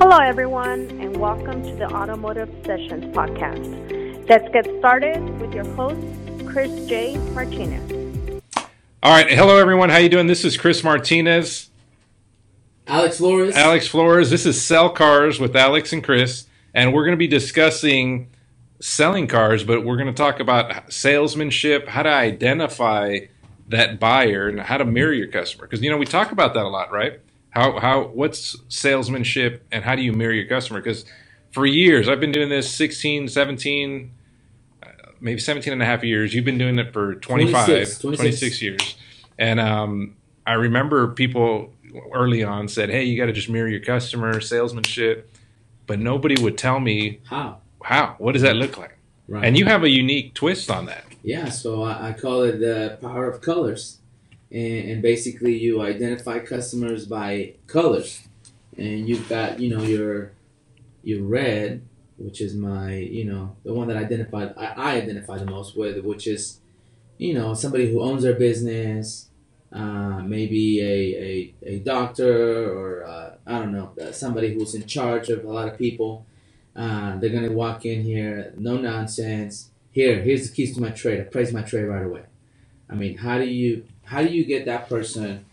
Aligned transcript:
Hello, 0.00 0.18
everyone, 0.18 0.88
and 1.00 1.16
welcome 1.16 1.60
to 1.64 1.74
the 1.74 1.92
Automotive 1.92 2.48
Sessions 2.64 3.04
podcast. 3.06 4.28
Let's 4.28 4.48
get 4.52 4.64
started 4.78 5.18
with 5.40 5.52
your 5.52 5.64
host, 5.74 6.00
Chris 6.46 6.70
J. 6.86 7.16
Martinez. 7.34 8.40
All 9.02 9.12
right, 9.12 9.28
hello 9.28 9.58
everyone. 9.58 9.90
How 9.90 9.96
you 9.98 10.08
doing? 10.08 10.28
This 10.28 10.44
is 10.44 10.56
Chris 10.56 10.84
Martinez, 10.84 11.70
Alex 12.86 13.18
Flores. 13.18 13.56
Alex 13.56 13.88
Flores. 13.88 14.30
This 14.30 14.46
is 14.46 14.62
Sell 14.62 14.88
Cars 14.88 15.40
with 15.40 15.56
Alex 15.56 15.92
and 15.92 16.02
Chris, 16.04 16.46
and 16.72 16.94
we're 16.94 17.04
going 17.04 17.16
to 17.16 17.18
be 17.18 17.26
discussing 17.26 18.30
selling 18.78 19.26
cars, 19.26 19.64
but 19.64 19.84
we're 19.84 19.96
going 19.96 20.06
to 20.06 20.12
talk 20.12 20.38
about 20.38 20.92
salesmanship, 20.92 21.88
how 21.88 22.04
to 22.04 22.08
identify 22.08 23.18
that 23.66 23.98
buyer, 23.98 24.48
and 24.48 24.60
how 24.60 24.76
to 24.78 24.84
mirror 24.84 25.12
your 25.12 25.26
customer. 25.26 25.66
Because 25.66 25.82
you 25.82 25.90
know 25.90 25.96
we 25.96 26.06
talk 26.06 26.30
about 26.30 26.54
that 26.54 26.64
a 26.64 26.68
lot, 26.68 26.92
right? 26.92 27.20
How 27.50 27.78
how 27.80 28.02
what's 28.08 28.56
salesmanship 28.68 29.66
and 29.72 29.84
how 29.84 29.94
do 29.96 30.02
you 30.02 30.12
mirror 30.12 30.32
your 30.32 30.46
customer? 30.46 30.80
Because 30.80 31.04
for 31.52 31.66
years 31.66 32.08
I've 32.08 32.20
been 32.20 32.32
doing 32.32 32.48
this 32.48 32.70
16, 32.70 33.28
17, 33.28 34.12
uh, 34.82 34.86
maybe 35.20 35.40
17 35.40 35.72
and 35.72 35.82
a 35.82 35.86
half 35.86 36.04
years. 36.04 36.34
You've 36.34 36.44
been 36.44 36.58
doing 36.58 36.78
it 36.78 36.92
for 36.92 37.14
25, 37.14 37.66
26, 37.66 37.98
26, 37.98 38.22
26. 38.40 38.62
years. 38.62 38.96
And 39.38 39.58
um, 39.60 40.16
I 40.46 40.52
remember 40.54 41.08
people 41.08 41.72
early 42.12 42.42
on 42.44 42.68
said, 42.68 42.90
"Hey, 42.90 43.04
you 43.04 43.16
got 43.16 43.26
to 43.26 43.32
just 43.32 43.48
mirror 43.48 43.68
your 43.68 43.80
customer, 43.80 44.40
salesmanship." 44.40 45.30
But 45.86 45.98
nobody 46.00 46.40
would 46.42 46.58
tell 46.58 46.80
me 46.80 47.20
How? 47.24 47.62
how. 47.82 48.14
What 48.18 48.32
does 48.32 48.42
that 48.42 48.56
look 48.56 48.76
like? 48.76 48.98
Right. 49.26 49.42
And 49.44 49.56
you 49.58 49.64
have 49.64 49.84
a 49.84 49.88
unique 49.88 50.34
twist 50.34 50.70
on 50.70 50.84
that. 50.86 51.04
yeah, 51.22 51.48
so 51.48 51.82
I, 51.82 52.08
I 52.08 52.12
call 52.12 52.42
it 52.42 52.58
the 52.58 52.98
power 53.00 53.26
of 53.30 53.40
colors, 53.40 53.97
and, 54.52 54.90
and 54.90 55.02
basically 55.02 55.56
you 55.58 55.82
identify 55.82 56.40
customers 56.40 57.06
by 57.06 57.54
colors, 57.66 58.28
and 58.76 59.08
you've 59.08 59.28
got 59.28 59.60
you 59.60 59.76
know 59.76 59.82
your 59.82 60.32
your 61.02 61.22
red, 61.24 61.82
which 62.18 62.40
is 62.40 62.54
my 62.54 62.94
you 62.96 63.24
know 63.24 63.56
the 63.64 63.74
one 63.74 63.88
that 63.88 63.96
I 63.98 64.02
identified 64.02 64.54
I, 64.58 64.66
I 64.66 64.92
identify 64.96 65.38
the 65.38 65.46
most 65.46 65.76
with, 65.76 66.04
which 66.04 66.26
is 66.26 66.60
you 67.18 67.34
know 67.34 67.54
somebody 67.54 67.92
who 67.92 68.02
owns 68.02 68.22
their 68.24 68.34
business, 68.34 69.28
uh, 69.72 70.20
maybe 70.22 70.80
a, 70.80 71.54
a, 71.66 71.74
a 71.76 71.78
doctor 71.80 72.72
or 72.72 73.04
uh, 73.04 73.36
I 73.46 73.58
don't 73.60 73.72
know 73.72 73.92
uh, 74.02 74.12
somebody 74.12 74.54
who's 74.54 74.74
in 74.74 74.86
charge 74.86 75.30
of 75.30 75.44
a 75.44 75.50
lot 75.52 75.68
of 75.68 75.78
people. 75.78 76.26
Uh, 76.76 77.18
they're 77.18 77.30
gonna 77.30 77.52
walk 77.52 77.86
in 77.86 78.02
here, 78.04 78.52
no 78.58 78.76
nonsense. 78.78 79.70
Here, 79.92 80.22
here's 80.22 80.48
the 80.48 80.54
keys 80.54 80.74
to 80.76 80.80
my 80.82 80.90
trade. 80.90 81.20
I 81.20 81.24
praise 81.24 81.52
my 81.52 81.62
trade 81.62 81.84
right 81.84 82.04
away. 82.04 82.22
I 82.90 82.94
mean, 82.94 83.18
how 83.18 83.38
do 83.38 83.46
you 83.46 83.84
how 84.08 84.22
do 84.22 84.28
you 84.28 84.44
get 84.44 84.64
that 84.64 84.88
person 84.88 85.44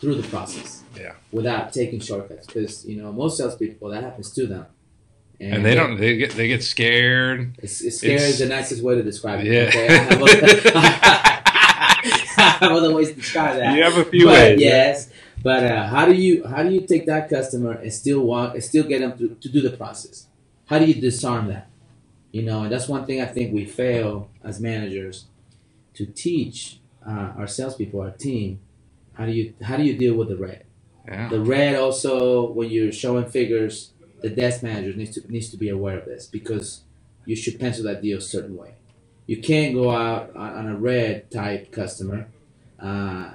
through 0.00 0.14
the 0.16 0.28
process? 0.28 0.82
Yeah. 0.96 1.12
Without 1.32 1.72
taking 1.72 2.00
shortcuts, 2.00 2.46
because 2.46 2.86
you 2.86 2.96
know 3.00 3.12
most 3.12 3.36
salespeople 3.36 3.90
that 3.90 4.02
happens 4.02 4.32
to 4.32 4.46
them, 4.46 4.66
And 5.40 5.64
they 5.64 5.74
don't. 5.74 5.98
They 5.98 6.16
get. 6.16 6.30
They 6.32 6.48
get 6.48 6.62
scared. 6.62 7.54
It's, 7.58 7.82
it's 7.82 7.98
scary 7.98 8.14
It's- 8.14 8.30
is 8.30 8.38
the 8.38 8.46
nicest 8.46 8.82
way 8.82 8.94
to 8.94 9.02
describe 9.02 9.40
it. 9.40 9.46
Yeah. 9.46 9.68
Okay? 9.68 9.88
I, 9.88 9.92
have 9.92 10.22
other, 10.22 10.72
I 12.38 12.58
have 12.60 12.72
other 12.72 12.94
ways 12.94 13.08
to 13.10 13.14
describe 13.14 13.56
that. 13.58 13.76
You 13.76 13.82
have 13.82 13.96
a 13.98 14.04
few 14.04 14.24
but, 14.24 14.32
ways. 14.32 14.60
Yes, 14.60 15.10
but 15.42 15.64
uh, 15.64 15.86
how 15.88 16.06
do 16.06 16.14
you 16.14 16.46
how 16.46 16.62
do 16.62 16.70
you 16.70 16.82
take 16.86 17.06
that 17.06 17.28
customer 17.28 17.72
and 17.72 17.92
still 17.92 18.20
walk 18.20 18.54
and 18.54 18.62
still 18.64 18.84
get 18.84 19.00
them 19.00 19.18
to, 19.18 19.34
to 19.34 19.48
do 19.48 19.60
the 19.60 19.76
process? 19.76 20.26
How 20.66 20.78
do 20.78 20.86
you 20.86 20.94
disarm 20.94 21.48
that? 21.48 21.68
You 22.32 22.42
know, 22.42 22.62
and 22.62 22.72
that's 22.72 22.88
one 22.88 23.04
thing 23.06 23.20
I 23.20 23.26
think 23.26 23.52
we 23.52 23.64
fail 23.64 24.30
as 24.42 24.60
managers 24.60 25.26
to 25.94 26.06
teach 26.06 26.80
uh, 27.06 27.32
our 27.36 27.46
salespeople, 27.46 28.00
our 28.00 28.10
team. 28.10 28.60
How 29.14 29.26
do 29.26 29.32
you 29.32 29.54
how 29.62 29.76
do 29.76 29.84
you 29.84 29.96
deal 29.96 30.14
with 30.14 30.28
the 30.28 30.36
red? 30.36 30.64
Yeah. 31.06 31.28
The 31.28 31.40
red 31.40 31.76
also 31.76 32.50
when 32.50 32.70
you're 32.70 32.92
showing 32.92 33.26
figures, 33.26 33.92
the 34.20 34.28
desk 34.28 34.62
manager 34.62 34.96
needs 34.96 35.14
to 35.14 35.32
needs 35.32 35.48
to 35.50 35.56
be 35.56 35.68
aware 35.68 35.98
of 35.98 36.04
this 36.04 36.26
because 36.26 36.82
you 37.24 37.36
should 37.36 37.58
pencil 37.58 37.84
that 37.84 38.02
deal 38.02 38.18
a 38.18 38.20
certain 38.20 38.56
way. 38.56 38.74
You 39.26 39.40
can't 39.40 39.74
go 39.74 39.90
out 39.90 40.34
on, 40.36 40.68
a 40.68 40.76
red 40.76 41.30
type 41.32 41.72
customer 41.72 42.28
uh, 42.78 43.30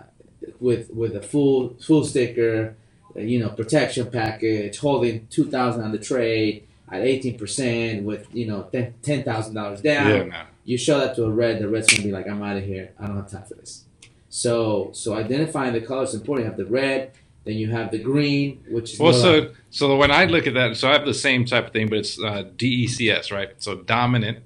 with 0.60 0.90
with 0.92 1.16
a 1.16 1.22
full 1.22 1.76
full 1.82 2.06
sticker, 2.06 2.76
you 3.16 3.40
know, 3.40 3.50
protection 3.50 4.10
package, 4.10 4.78
holding 4.78 5.28
two 5.28 5.50
thousand 5.50 5.84
on 5.84 5.92
the 5.92 5.98
trade 5.98 6.68
at 6.90 7.02
eighteen 7.02 7.38
percent 7.38 8.04
with 8.04 8.28
you 8.34 8.48
know 8.48 8.70
ten 9.02 9.24
thousand 9.24 9.56
dollars 9.56 9.82
down 9.82 10.08
Yeah. 10.08 10.24
No. 10.24 10.44
You 10.66 10.78
show 10.78 11.00
that 11.00 11.16
to 11.16 11.24
a 11.26 11.30
red, 11.30 11.60
the 11.60 11.68
red's 11.68 11.88
gonna 11.92 12.04
be 12.04 12.12
like, 12.12 12.28
I'm 12.28 12.42
out 12.44 12.58
of 12.58 12.64
here. 12.64 12.92
I 13.00 13.08
don't 13.08 13.16
have 13.18 13.30
time 13.32 13.44
for 13.44 13.56
this. 13.56 13.86
So 14.30 14.92
so 14.94 15.14
identifying 15.16 15.74
the 15.74 15.82
colors 15.82 16.10
is 16.10 16.16
important. 16.22 16.46
You 16.46 16.50
have 16.52 16.58
the 16.58 16.66
red, 16.66 17.12
then 17.44 17.56
you 17.56 17.72
have 17.72 17.92
the 17.92 17.98
green, 17.98 18.64
which 18.70 18.94
is 18.94 19.00
Well, 19.00 19.12
more 19.12 19.22
like- 19.42 19.50
so 19.50 19.56
so 19.72 19.98
when 19.98 20.12
I 20.12 20.26
look 20.26 20.48
at 20.48 20.54
that, 20.54 20.78
so 20.78 20.90
I 20.90 20.94
have 20.94 21.06
the 21.06 21.14
same 21.14 21.46
type 21.46 21.68
of 21.68 21.74
thing, 21.74 21.90
but 21.90 22.00
it's 22.00 22.20
uh, 22.20 22.44
DECS, 22.58 23.32
right? 23.32 23.50
So 23.58 23.76
dominant 23.76 24.40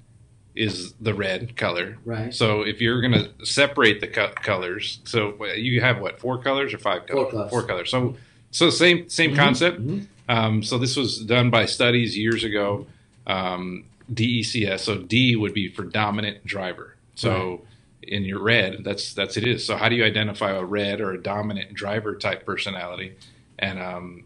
is 0.54 0.94
the 0.94 1.12
red 1.12 1.54
color. 1.56 1.98
right. 2.06 2.32
So 2.32 2.62
if 2.62 2.80
you're 2.80 3.02
gonna 3.02 3.28
separate 3.44 4.00
the 4.00 4.06
co- 4.08 4.32
colors, 4.36 5.00
so 5.04 5.44
you 5.54 5.80
have 5.82 6.00
what 6.00 6.18
four 6.18 6.38
colors 6.38 6.72
or 6.72 6.78
five 6.78 7.06
colors? 7.06 7.24
Four 7.24 7.30
colors? 7.30 7.50
Four 7.50 7.62
colors. 7.64 7.90
So 7.90 8.16
so 8.50 8.70
same 8.70 9.08
same 9.10 9.32
Mhm, 9.32 9.36
concept. 9.36 9.86
mhm. 9.86 10.06
Um, 10.28 10.62
so 10.62 10.78
this 10.78 10.96
was 10.96 11.18
done 11.20 11.50
by 11.50 11.66
studies 11.66 12.16
years 12.16 12.42
ago. 12.42 12.86
Um, 13.26 13.84
DECS. 14.12 14.80
So 14.80 14.98
D 14.98 15.36
would 15.36 15.54
be 15.54 15.68
for 15.68 15.84
dominant 15.84 16.46
driver. 16.46 16.96
So 17.14 17.62
in 18.02 18.24
your 18.24 18.40
red, 18.40 18.84
that's 18.84 19.14
that's 19.14 19.36
it 19.36 19.46
is. 19.46 19.64
So 19.66 19.76
how 19.76 19.88
do 19.88 19.96
you 19.96 20.04
identify 20.04 20.52
a 20.52 20.64
red 20.64 21.00
or 21.00 21.12
a 21.12 21.22
dominant 21.22 21.74
driver 21.74 22.14
type 22.16 22.46
personality? 22.46 23.16
And 23.58 23.78
um, 23.78 24.24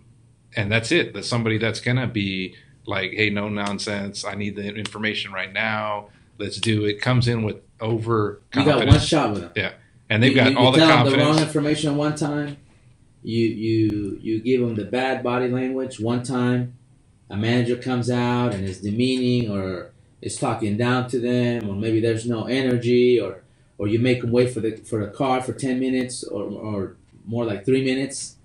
and 0.56 0.70
that's 0.70 0.92
it. 0.92 1.14
That's 1.14 1.28
somebody 1.28 1.58
that's 1.58 1.80
gonna 1.80 2.06
be 2.06 2.56
like, 2.86 3.12
hey, 3.12 3.30
no 3.30 3.48
nonsense. 3.48 4.24
I 4.24 4.34
need 4.34 4.56
the 4.56 4.74
information 4.74 5.32
right 5.32 5.52
now. 5.52 6.08
Let's 6.38 6.58
do 6.58 6.84
it. 6.84 7.00
Comes 7.00 7.28
in 7.28 7.42
with 7.42 7.56
over 7.80 8.40
You 8.54 8.64
got 8.64 8.86
one 8.86 8.98
shot 8.98 9.32
with 9.32 9.42
them. 9.42 9.52
Yeah, 9.56 9.72
and 10.08 10.22
they've 10.22 10.30
you, 10.32 10.36
got 10.36 10.52
you, 10.52 10.58
all 10.58 10.72
you 10.74 10.80
the 10.80 10.86
them 10.86 11.04
the 11.04 11.12
wrong 11.12 11.36
confidence. 11.36 11.40
information 11.40 11.96
one 11.96 12.14
time. 12.16 12.56
You 13.22 13.46
you 13.46 14.18
you 14.20 14.40
give 14.40 14.60
them 14.60 14.74
the 14.74 14.84
bad 14.84 15.22
body 15.22 15.48
language 15.48 16.00
one 16.00 16.22
time. 16.22 16.74
A 17.30 17.36
manager 17.36 17.76
comes 17.76 18.10
out 18.10 18.54
and 18.54 18.64
is 18.64 18.80
demeaning 18.80 19.50
or 19.50 19.92
is 20.20 20.36
talking 20.36 20.76
down 20.76 21.08
to 21.08 21.20
them, 21.20 21.68
or 21.68 21.74
maybe 21.74 22.00
there's 22.00 22.26
no 22.26 22.44
energy, 22.44 23.20
or 23.20 23.42
or 23.78 23.88
you 23.88 23.98
make 23.98 24.20
them 24.20 24.32
wait 24.32 24.52
for 24.52 24.60
the 24.60 24.76
for 24.76 25.04
the 25.04 25.10
car 25.12 25.40
for 25.40 25.52
ten 25.52 25.78
minutes 25.80 26.24
or 26.24 26.42
or 26.44 26.96
more 27.24 27.44
like 27.44 27.64
three 27.64 27.84
minutes, 27.84 28.36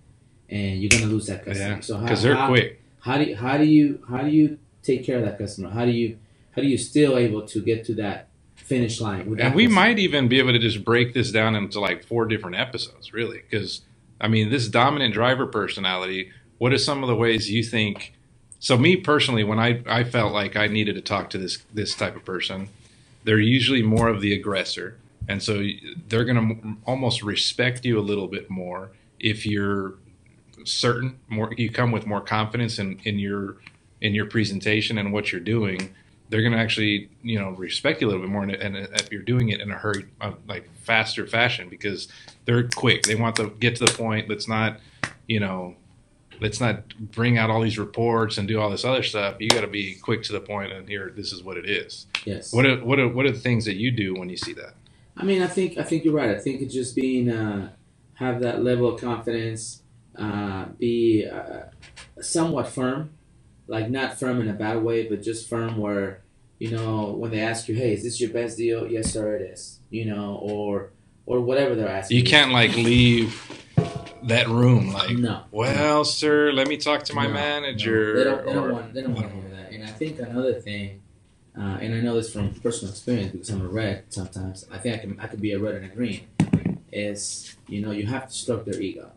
and 0.50 0.82
you're 0.82 0.90
gonna 0.90 1.12
lose 1.12 1.28
that 1.28 1.44
customer. 1.44 1.76
Yeah, 1.76 1.80
so 1.82 1.98
how, 1.98 2.04
because 2.04 2.22
they're 2.22 2.36
how, 2.36 2.48
quick. 2.48 2.82
how 3.02 3.18
do 3.18 3.24
you, 3.26 3.36
how 3.36 3.58
do 3.58 3.66
you 3.66 4.04
how 4.10 4.22
do 4.22 4.30
you 4.30 4.60
take 4.84 5.06
care 5.06 5.18
of 5.18 5.26
that 5.26 5.38
customer? 5.38 5.70
How 5.70 5.86
do 5.86 5.92
you 5.92 6.18
how 6.56 6.62
do 6.62 6.68
you 6.68 6.78
still 6.78 7.18
able 7.18 7.46
to 7.48 7.62
get 7.62 7.86
to 7.86 7.96
that 7.96 8.30
finish 8.56 9.02
line? 9.02 9.22
And 9.22 9.56
we 9.56 9.66
customer? 9.66 9.70
might 9.70 10.00
even 10.00 10.28
be 10.28 10.40
able 10.40 10.54
to 10.54 10.60
just 10.60 10.86
break 10.86 11.14
this 11.14 11.32
down 11.32 11.56
into 11.56 11.80
like 11.80 12.06
four 12.06 12.26
different 12.26 12.56
episodes, 12.56 13.14
really. 13.14 13.42
Because, 13.50 13.82
I 14.22 14.28
mean, 14.30 14.50
this 14.50 14.68
dominant 14.70 15.14
driver 15.14 15.46
personality, 15.48 16.32
what 16.60 16.72
are 16.72 16.78
some 16.78 17.04
of 17.04 17.10
the 17.10 17.16
ways 17.16 17.50
you 17.50 17.64
think? 17.64 18.14
So, 18.66 18.80
me 18.80 18.96
personally, 18.96 19.44
when 19.44 19.60
I, 19.60 19.84
I 19.86 20.04
felt 20.04 20.34
like 20.34 20.56
I 20.56 20.66
needed 20.66 20.96
to 20.96 21.02
talk 21.02 21.30
to 21.30 21.38
this, 21.38 21.60
this 21.72 21.94
type 21.94 22.16
of 22.16 22.26
person, 22.26 22.70
they're 23.24 23.38
usually 23.38 23.84
more 23.84 24.08
of 24.08 24.22
the 24.22 24.34
aggressor. 24.34 24.98
And 25.30 25.44
so 25.44 25.64
they're 26.10 26.26
going 26.26 26.36
to 26.50 26.78
almost 26.84 27.22
respect 27.22 27.86
you 27.86 28.00
a 28.00 28.02
little 28.02 28.28
bit 28.28 28.50
more 28.50 28.90
if 29.20 29.46
you're 29.46 29.94
certain, 30.64 31.20
more 31.28 31.54
you 31.56 31.70
come 31.70 31.92
with 31.92 32.08
more 32.08 32.22
confidence 32.22 32.80
in, 32.80 33.00
in 33.04 33.20
your 33.20 33.58
in 34.02 34.16
your 34.16 34.26
presentation 34.26 34.98
and 34.98 35.14
what 35.14 35.32
you're 35.32 35.42
doing. 35.42 35.94
They're 36.30 36.42
going 36.42 36.54
to 36.54 36.58
actually 36.58 37.12
you 37.22 37.38
know 37.38 37.52
respect 37.52 38.02
you 38.02 38.08
a 38.08 38.10
little 38.10 38.24
bit 38.24 38.32
more 38.32 38.42
and, 38.42 38.52
and 38.54 38.76
if 38.76 39.12
you're 39.12 39.22
doing 39.22 39.50
it 39.50 39.62
in 39.62 39.70
a 39.70 39.76
hurry 39.76 40.08
uh, 40.22 40.32
like 40.48 40.68
faster 40.78 41.28
fashion 41.28 41.70
because 41.70 42.08
they're 42.46 42.68
quick. 42.68 43.04
They 43.04 43.14
want 43.14 43.36
to 43.36 43.52
get 43.60 43.76
to 43.76 43.86
the 43.86 43.94
point. 43.94 44.28
Let's 44.28 44.48
not 44.48 44.80
you 45.28 45.40
know 45.40 45.76
let's 46.42 46.60
not 46.60 46.88
bring 47.12 47.38
out 47.38 47.50
all 47.50 47.62
these 47.62 47.78
reports 47.78 48.38
and 48.38 48.48
do 48.48 48.60
all 48.60 48.70
this 48.70 48.86
other 48.86 49.04
stuff 49.04 49.36
you 49.40 49.50
got 49.50 49.62
to 49.62 49.68
be 49.68 49.96
quick 49.96 50.24
to 50.24 50.34
the 50.34 50.40
point 50.40 50.72
and 50.72 50.88
here 50.88 51.12
this 51.16 51.32
is 51.32 51.44
what 51.44 51.58
it 51.58 51.70
is 51.70 52.08
yes. 52.26 52.54
what 52.54 52.66
are, 52.66 52.84
what 52.84 53.00
are, 53.00 53.08
what 53.08 53.26
are 53.26 53.32
the 53.32 53.40
things 53.40 53.66
that 53.66 53.76
you 53.76 53.92
do 53.92 54.14
when 54.14 54.30
you 54.30 54.38
see 54.38 54.54
that 54.54 54.74
I 55.18 55.24
mean, 55.24 55.42
I 55.42 55.48
think 55.48 55.78
I 55.78 55.84
think 55.84 56.04
you're 56.04 56.14
right. 56.14 56.30
I 56.30 56.40
think 56.40 56.62
it's 56.62 56.74
just 56.74 56.96
being 56.96 57.30
uh, 57.30 57.70
have 58.16 58.42
that 58.42 58.64
level 58.64 58.94
of 58.94 59.00
confidence, 59.00 59.82
uh, 60.18 60.66
be 60.78 61.26
uh, 61.26 61.64
somewhat 62.22 62.68
firm, 62.68 63.12
like 63.68 63.90
not 63.90 64.20
firm 64.20 64.42
in 64.42 64.50
a 64.50 64.54
bad 64.54 64.84
way, 64.84 65.08
but 65.08 65.22
just 65.22 65.48
firm 65.48 65.78
where 65.78 66.22
you 66.60 66.72
know 66.72 67.12
when 67.12 67.32
they 67.32 67.40
ask 67.40 67.70
you, 67.70 67.76
"Hey, 67.76 67.94
is 67.94 68.04
this 68.04 68.20
your 68.20 68.32
best 68.32 68.58
deal?" 68.58 68.88
Yes, 68.88 69.12
sir, 69.12 69.36
it 69.36 69.42
is. 69.42 69.80
You 69.90 70.06
know, 70.06 70.38
or 70.42 70.92
or 71.26 71.40
whatever 71.40 71.76
they're 71.76 71.88
asking. 71.88 72.18
you 72.18 72.24
can't 72.24 72.52
like 72.52 72.76
leave 72.76 73.65
that 74.28 74.48
room 74.48 74.92
like 74.92 75.18
No. 75.18 75.44
well 75.52 76.04
sir 76.06 76.52
let 76.52 76.68
me 76.68 76.78
talk 76.78 77.04
to 77.06 77.14
my 77.14 77.28
No, 77.28 77.34
manager 77.34 78.14
No. 78.14 78.18
They 78.18 78.24
don't. 78.24 78.46
They 78.46 78.54
don't 78.54 78.64
or- 78.70 78.74
want. 78.74 78.94
They 78.94 79.02
don't 79.02 79.14
want 79.14 79.28
to 79.30 79.34
hear 79.36 79.50
that. 79.56 79.72
And 79.72 79.84
I 79.84 79.88
think 79.88 80.20
another 80.20 80.54
thing, 80.54 81.02
uh, 81.58 81.78
and 81.82 81.94
I 81.94 82.00
know 82.02 82.16
this 82.16 82.32
from 82.34 82.54
personal 82.56 82.92
experience 82.94 83.32
because 83.32 83.50
I'm 83.50 83.62
a 83.62 83.68
red. 83.68 84.04
Sometimes 84.10 84.66
I 84.72 84.78
think 84.78 84.96
I 84.96 84.98
can. 85.00 85.20
I 85.20 85.28
could 85.28 85.42
be 85.42 85.52
a 85.52 85.60
red 85.60 85.76
and 85.76 85.86
a 85.86 85.96
green. 85.96 86.22
Is 86.92 87.56
you 87.68 87.82
know 87.82 87.92
you 87.92 88.06
have 88.06 88.28
to 88.30 88.34
stroke 88.34 88.66
their 88.66 88.80
ego. 88.82 89.12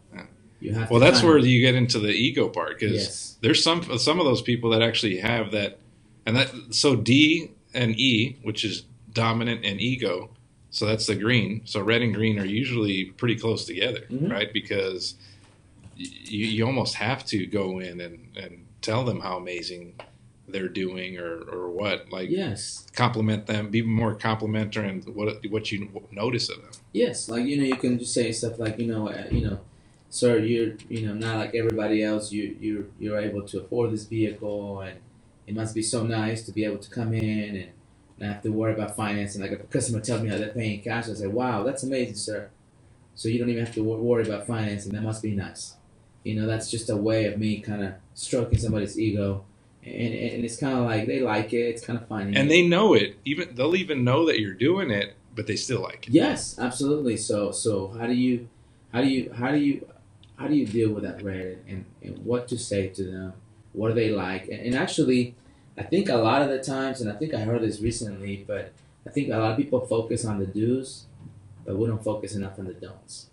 You 0.61 0.73
have. 0.75 0.89
To 0.89 0.93
Well, 0.95 1.01
that's 1.01 1.23
where 1.23 1.39
you 1.39 1.61
get 1.61 1.77
into 1.77 2.01
the 2.01 2.09
ego 2.11 2.49
part 2.49 2.79
because 2.79 2.97
Yes. 2.97 3.37
there's 3.41 3.63
some 3.63 3.83
some 3.99 4.19
of 4.19 4.25
those 4.27 4.43
people 4.43 4.71
that 4.71 4.83
actually 4.83 5.19
have 5.19 5.53
that, 5.53 5.79
and 6.27 6.35
that 6.37 6.51
so 6.71 6.97
D 6.97 7.51
and 7.73 7.95
E, 7.99 8.37
which 8.43 8.65
is 8.65 8.83
dominant 9.15 9.65
and 9.65 9.81
ego, 9.81 10.31
so 10.71 10.87
that's 10.87 11.07
the 11.07 11.17
green. 11.17 11.63
So 11.65 11.81
red 11.83 12.03
and 12.03 12.15
green 12.15 12.39
are 12.39 12.45
usually 12.45 13.07
pretty 13.07 13.37
close 13.37 13.65
together, 13.67 14.03
Mhm. 14.11 14.31
right? 14.31 14.53
Because 14.53 15.15
you 15.95 16.47
you 16.47 16.67
almost 16.67 16.97
have 16.97 17.25
to 17.27 17.47
go 17.47 17.81
in 17.81 18.01
and 18.01 18.37
and 18.37 18.67
tell 18.83 19.05
them 19.05 19.21
how 19.21 19.37
amazing 19.37 19.95
they're 20.49 20.69
doing 20.69 21.19
or 21.19 21.39
or 21.53 21.71
what 21.71 22.11
like 22.11 22.31
Yes. 22.31 22.87
compliment 22.95 23.47
them 23.47 23.71
be 23.71 23.83
more 23.83 24.15
complimentary 24.15 24.89
and 24.89 25.05
what 25.15 25.45
what 25.51 25.73
you 25.73 25.91
notice 26.11 26.49
of 26.49 26.57
them 26.63 26.73
Yes, 26.93 27.29
like 27.29 27.45
you 27.47 27.57
know, 27.59 27.65
you 27.65 27.77
can 27.77 27.99
just 27.99 28.15
say 28.15 28.33
stuff 28.33 28.59
like 28.59 28.79
you 28.79 28.87
know, 28.87 29.09
uh, 29.09 29.27
you 29.31 29.43
know, 29.43 29.61
sir, 30.11 30.39
you're 30.39 30.75
you 30.89 31.07
know 31.07 31.15
not 31.15 31.37
like 31.39 31.55
everybody 31.55 32.03
else. 32.03 32.33
You 32.33 32.57
you 32.61 32.93
you're 32.99 33.19
able 33.19 33.43
to 33.49 33.61
afford 33.61 33.93
this 33.93 34.05
vehicle, 34.05 34.81
and 34.81 34.99
it 35.47 35.55
must 35.55 35.75
be 35.75 35.83
so 35.83 36.05
nice 36.05 36.45
to 36.47 36.53
be 36.53 36.65
able 36.65 36.79
to 36.79 36.91
come 36.91 37.13
in 37.15 37.57
and 37.57 37.71
not 38.19 38.35
have 38.35 38.43
to 38.43 38.51
worry 38.51 38.75
about 38.75 38.97
financing. 38.97 39.43
Like 39.43 39.53
if 39.53 39.61
a 39.61 39.65
customer 39.65 40.01
tells 40.01 40.23
me 40.23 40.29
how 40.29 40.39
they're 40.39 40.49
paying 40.49 40.81
cash, 40.83 41.09
I 41.09 41.15
say, 41.15 41.27
"Wow, 41.27 41.63
that's 41.63 41.83
amazing, 41.83 42.17
sir." 42.17 42.51
So 43.15 43.29
you 43.29 43.39
don't 43.39 43.49
even 43.49 43.65
have 43.65 43.75
to 43.75 43.83
worry 43.83 44.27
about 44.27 44.47
financing. 44.47 44.93
That 44.93 45.03
must 45.03 45.23
be 45.23 45.33
nice. 45.33 45.75
You 46.25 46.41
know, 46.41 46.47
that's 46.47 46.71
just 46.71 46.91
a 46.91 46.97
way 46.97 47.25
of 47.27 47.39
me 47.39 47.61
kind 47.61 47.83
of 47.85 47.95
stroking 48.15 48.59
somebody's 48.59 48.99
ego, 48.99 49.45
and 49.85 50.15
and 50.15 50.45
it's 50.45 50.57
kind 50.57 50.79
of 50.79 50.85
like 50.85 51.07
they 51.07 51.21
like 51.21 51.53
it. 51.53 51.63
It's 51.63 51.85
kind 51.85 51.99
of 51.99 52.07
funny, 52.09 52.37
and 52.37 52.51
they 52.51 52.67
know 52.67 52.95
it 52.95 53.17
even 53.25 53.55
they'll 53.55 53.77
even 53.77 54.05
know 54.05 54.27
that 54.27 54.41
you're 54.41 54.55
doing 54.55 54.91
it 54.91 55.15
but 55.39 55.47
they 55.47 55.55
still 55.55 55.81
like 55.81 56.09
it 56.09 56.13
Yes, 56.13 56.59
absolutely. 56.59 57.17
So 57.17 57.53
so 57.53 57.95
how 57.97 58.09
do 58.09 58.13
you 58.13 58.49
how 58.93 59.01
do 59.01 59.07
you 59.09 59.33
how 59.33 59.53
do 59.53 59.59
you 59.59 59.87
how 60.37 60.49
do 60.49 60.55
you 60.57 60.67
deal 60.67 60.91
with 60.91 61.05
that 61.05 61.23
red 61.23 61.63
and, 61.69 61.85
and 62.03 62.19
what 62.25 62.49
to 62.49 62.59
say 62.59 62.89
to 62.89 63.05
them? 63.05 63.33
What 63.73 63.91
do 63.91 63.95
they 63.95 64.11
like? 64.11 64.49
And, 64.49 64.61
and 64.67 64.75
actually 64.75 65.37
I 65.79 65.83
think 65.85 66.09
a 66.09 66.17
lot 66.17 66.43
of 66.43 66.49
the 66.49 66.63
times 66.63 67.01
and 67.01 67.11
I 67.11 67.17
think 67.17 67.35
I 67.35 67.41
heard 67.41 67.63
this 67.63 67.81
recently, 67.81 68.45
but 68.47 68.73
I 69.07 69.11
think 69.11 69.29
a 69.29 69.37
lot 69.39 69.53
of 69.53 69.57
people 69.57 69.81
focus 69.81 70.25
on 70.25 70.39
the 70.39 70.47
do's, 70.47 71.07
but 71.65 71.77
we 71.77 71.87
don't 71.87 72.03
focus 72.03 72.35
enough 72.35 72.59
on 72.59 72.67
the 72.67 72.75
don'ts. 72.75 73.27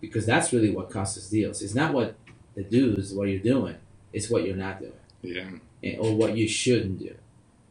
Because 0.00 0.24
that's 0.24 0.52
really 0.52 0.70
what 0.70 0.90
costs 0.90 1.18
us 1.18 1.28
deals. 1.28 1.60
It's 1.62 1.74
not 1.74 1.92
what 1.92 2.14
the 2.54 2.62
do's 2.62 3.12
what 3.12 3.28
you're 3.28 3.38
doing, 3.40 3.76
it's 4.12 4.30
what 4.30 4.44
you're 4.44 4.56
not 4.56 4.80
doing 4.80 4.92
yeah 5.22 5.50
and, 5.82 5.98
or 5.98 6.14
what 6.14 6.36
you 6.36 6.48
shouldn't 6.48 6.98
do, 6.98 7.14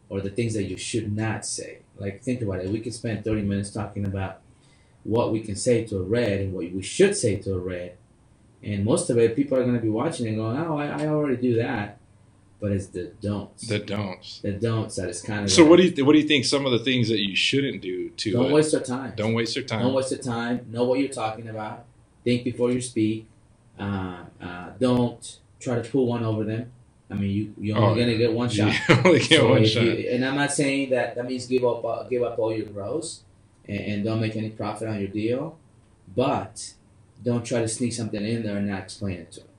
or 0.10 0.21
the 0.21 0.30
things 0.30 0.54
that 0.54 0.63
you 0.63 0.77
should 0.77 1.16
not 1.16 1.45
say. 1.45 1.80
Like, 1.98 2.24
think 2.24 2.42
about 2.42 2.60
it. 2.60 2.69
We 2.69 2.80
could 2.80 2.94
spend 2.94 3.24
30 3.24 3.44
minutes 3.44 3.71
talking 3.71 4.06
about 4.06 4.42
what 5.04 5.31
we 5.31 5.42
can 5.42 5.56
say 5.56 5.86
to 5.86 5.98
a 5.98 6.04
red 6.04 6.42
and 6.42 6.54
what 6.54 6.71
we 6.71 6.81
should 6.81 7.16
say 7.16 7.38
to 7.38 7.54
a 7.54 7.60
red. 7.60 7.98
And 8.63 8.83
most 8.83 9.10
of 9.10 9.18
it, 9.18 9.36
people 9.36 9.57
are 9.57 9.63
going 9.63 9.75
to 9.75 9.81
be 9.81 9.89
watching 9.89 10.27
and 10.27 10.38
going, 10.38 10.57
oh, 10.57 10.77
I, 10.77 11.04
I 11.04 11.07
already 11.07 11.38
do 11.38 11.56
that. 11.57 11.99
But 12.62 12.74
it's 12.74 12.88
the 12.88 13.06
don'ts. 13.22 13.68
the 13.70 13.80
don'ts 13.80 14.40
the 14.42 14.52
don'ts 14.52 14.98
that 14.98 15.08
is 15.10 15.22
kind 15.22 15.46
of. 15.46 15.52
so 15.52 15.64
what 15.66 15.78
do 15.78 15.84
you 15.84 16.06
what 16.06 16.12
do 16.14 16.20
you 16.20 16.28
think 16.28 16.44
some 16.44 16.66
of 16.66 16.74
the 16.74 16.80
things 16.80 17.08
that 17.08 17.20
you 17.20 17.34
shouldn't 17.36 17.82
do 17.82 18.10
to 18.10 18.32
Don't 18.34 18.52
uh, 18.52 18.56
waste 18.56 18.74
your 18.74 18.82
time. 18.82 19.14
don't 19.16 19.34
waste 19.34 19.56
your 19.56 19.64
time 19.66 19.82
Don't 19.84 19.94
waste 19.94 20.12
your 20.12 20.20
time. 20.20 20.66
Know 20.70 20.84
what 20.84 21.00
you're 21.00 21.08
talking 21.08 21.48
about. 21.48 21.86
Think 22.26 22.44
before 22.44 22.70
you 22.72 22.82
speak. 22.82 23.28
Uh, 23.80 24.24
uh, 24.42 24.72
don't 24.78 25.40
try 25.62 25.76
to 25.82 25.90
pull 25.90 26.06
one 26.08 26.24
over 26.24 26.44
them. 26.44 26.70
I 27.10 27.14
mean, 27.14 27.32
you 27.32 27.54
you're 27.60 27.78
only 27.78 27.92
Oh, 27.92 27.96
going 27.96 28.10
to 28.10 28.18
get 28.18 28.34
one 28.34 28.50
shot. 28.58 28.74
you 28.90 28.96
only 29.06 29.20
get 29.20 29.40
So 29.40 29.50
one 29.50 29.66
shot 29.66 29.84
you- 29.84 30.10
and 30.12 30.26
I'm 30.26 30.36
not 30.36 30.52
saying 30.52 30.90
that 30.90 31.16
that 31.16 31.26
means 31.26 31.46
give 31.48 31.64
up 31.64 31.86
uh, 31.86 32.04
give 32.04 32.24
up 32.24 32.38
all 32.40 32.54
your 32.54 32.66
gross 32.68 33.24
and, 33.70 33.80
and 33.80 34.04
don't 34.04 34.20
make 34.20 34.36
any 34.36 34.50
profit 34.50 34.90
on 34.90 35.00
your 35.00 35.08
deal, 35.08 35.58
but 36.14 36.74
don't 37.24 37.46
try 37.46 37.62
to 37.62 37.70
sneak 37.70 37.94
something 37.94 38.22
in 38.24 38.44
there 38.44 38.58
and 38.58 38.68
not 38.68 38.80
explain 38.84 39.18
it 39.20 39.32
to 39.32 39.40
them, 39.40 39.50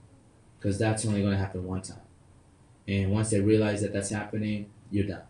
because 0.59 0.79
that's 0.79 1.07
only 1.07 1.21
going 1.23 1.33
to 1.33 1.39
happen 1.39 1.65
one 1.67 1.81
time. 1.81 1.97
And 2.89 3.11
once 3.13 3.31
they 3.31 3.41
realize 3.41 3.83
that 3.83 3.93
that's 3.93 4.11
happening, 4.11 4.67
you're 4.91 5.07
done. 5.07 5.23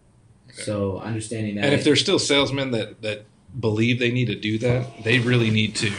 Okay. 0.51 0.63
So 0.63 0.99
understanding 0.99 1.57
that, 1.57 1.65
and 1.67 1.75
if 1.75 1.85
there's 1.85 2.01
still 2.01 2.19
salesmen 2.19 2.71
that 2.73 3.03
that 3.03 3.25
believe 3.59 3.99
they 3.99 4.13
need 4.13 4.27
to 4.27 4.37
do 4.37 4.59
that 4.59 5.03
they 5.03 5.19
really 5.19 5.51
need 5.51 5.75
to 5.75 5.91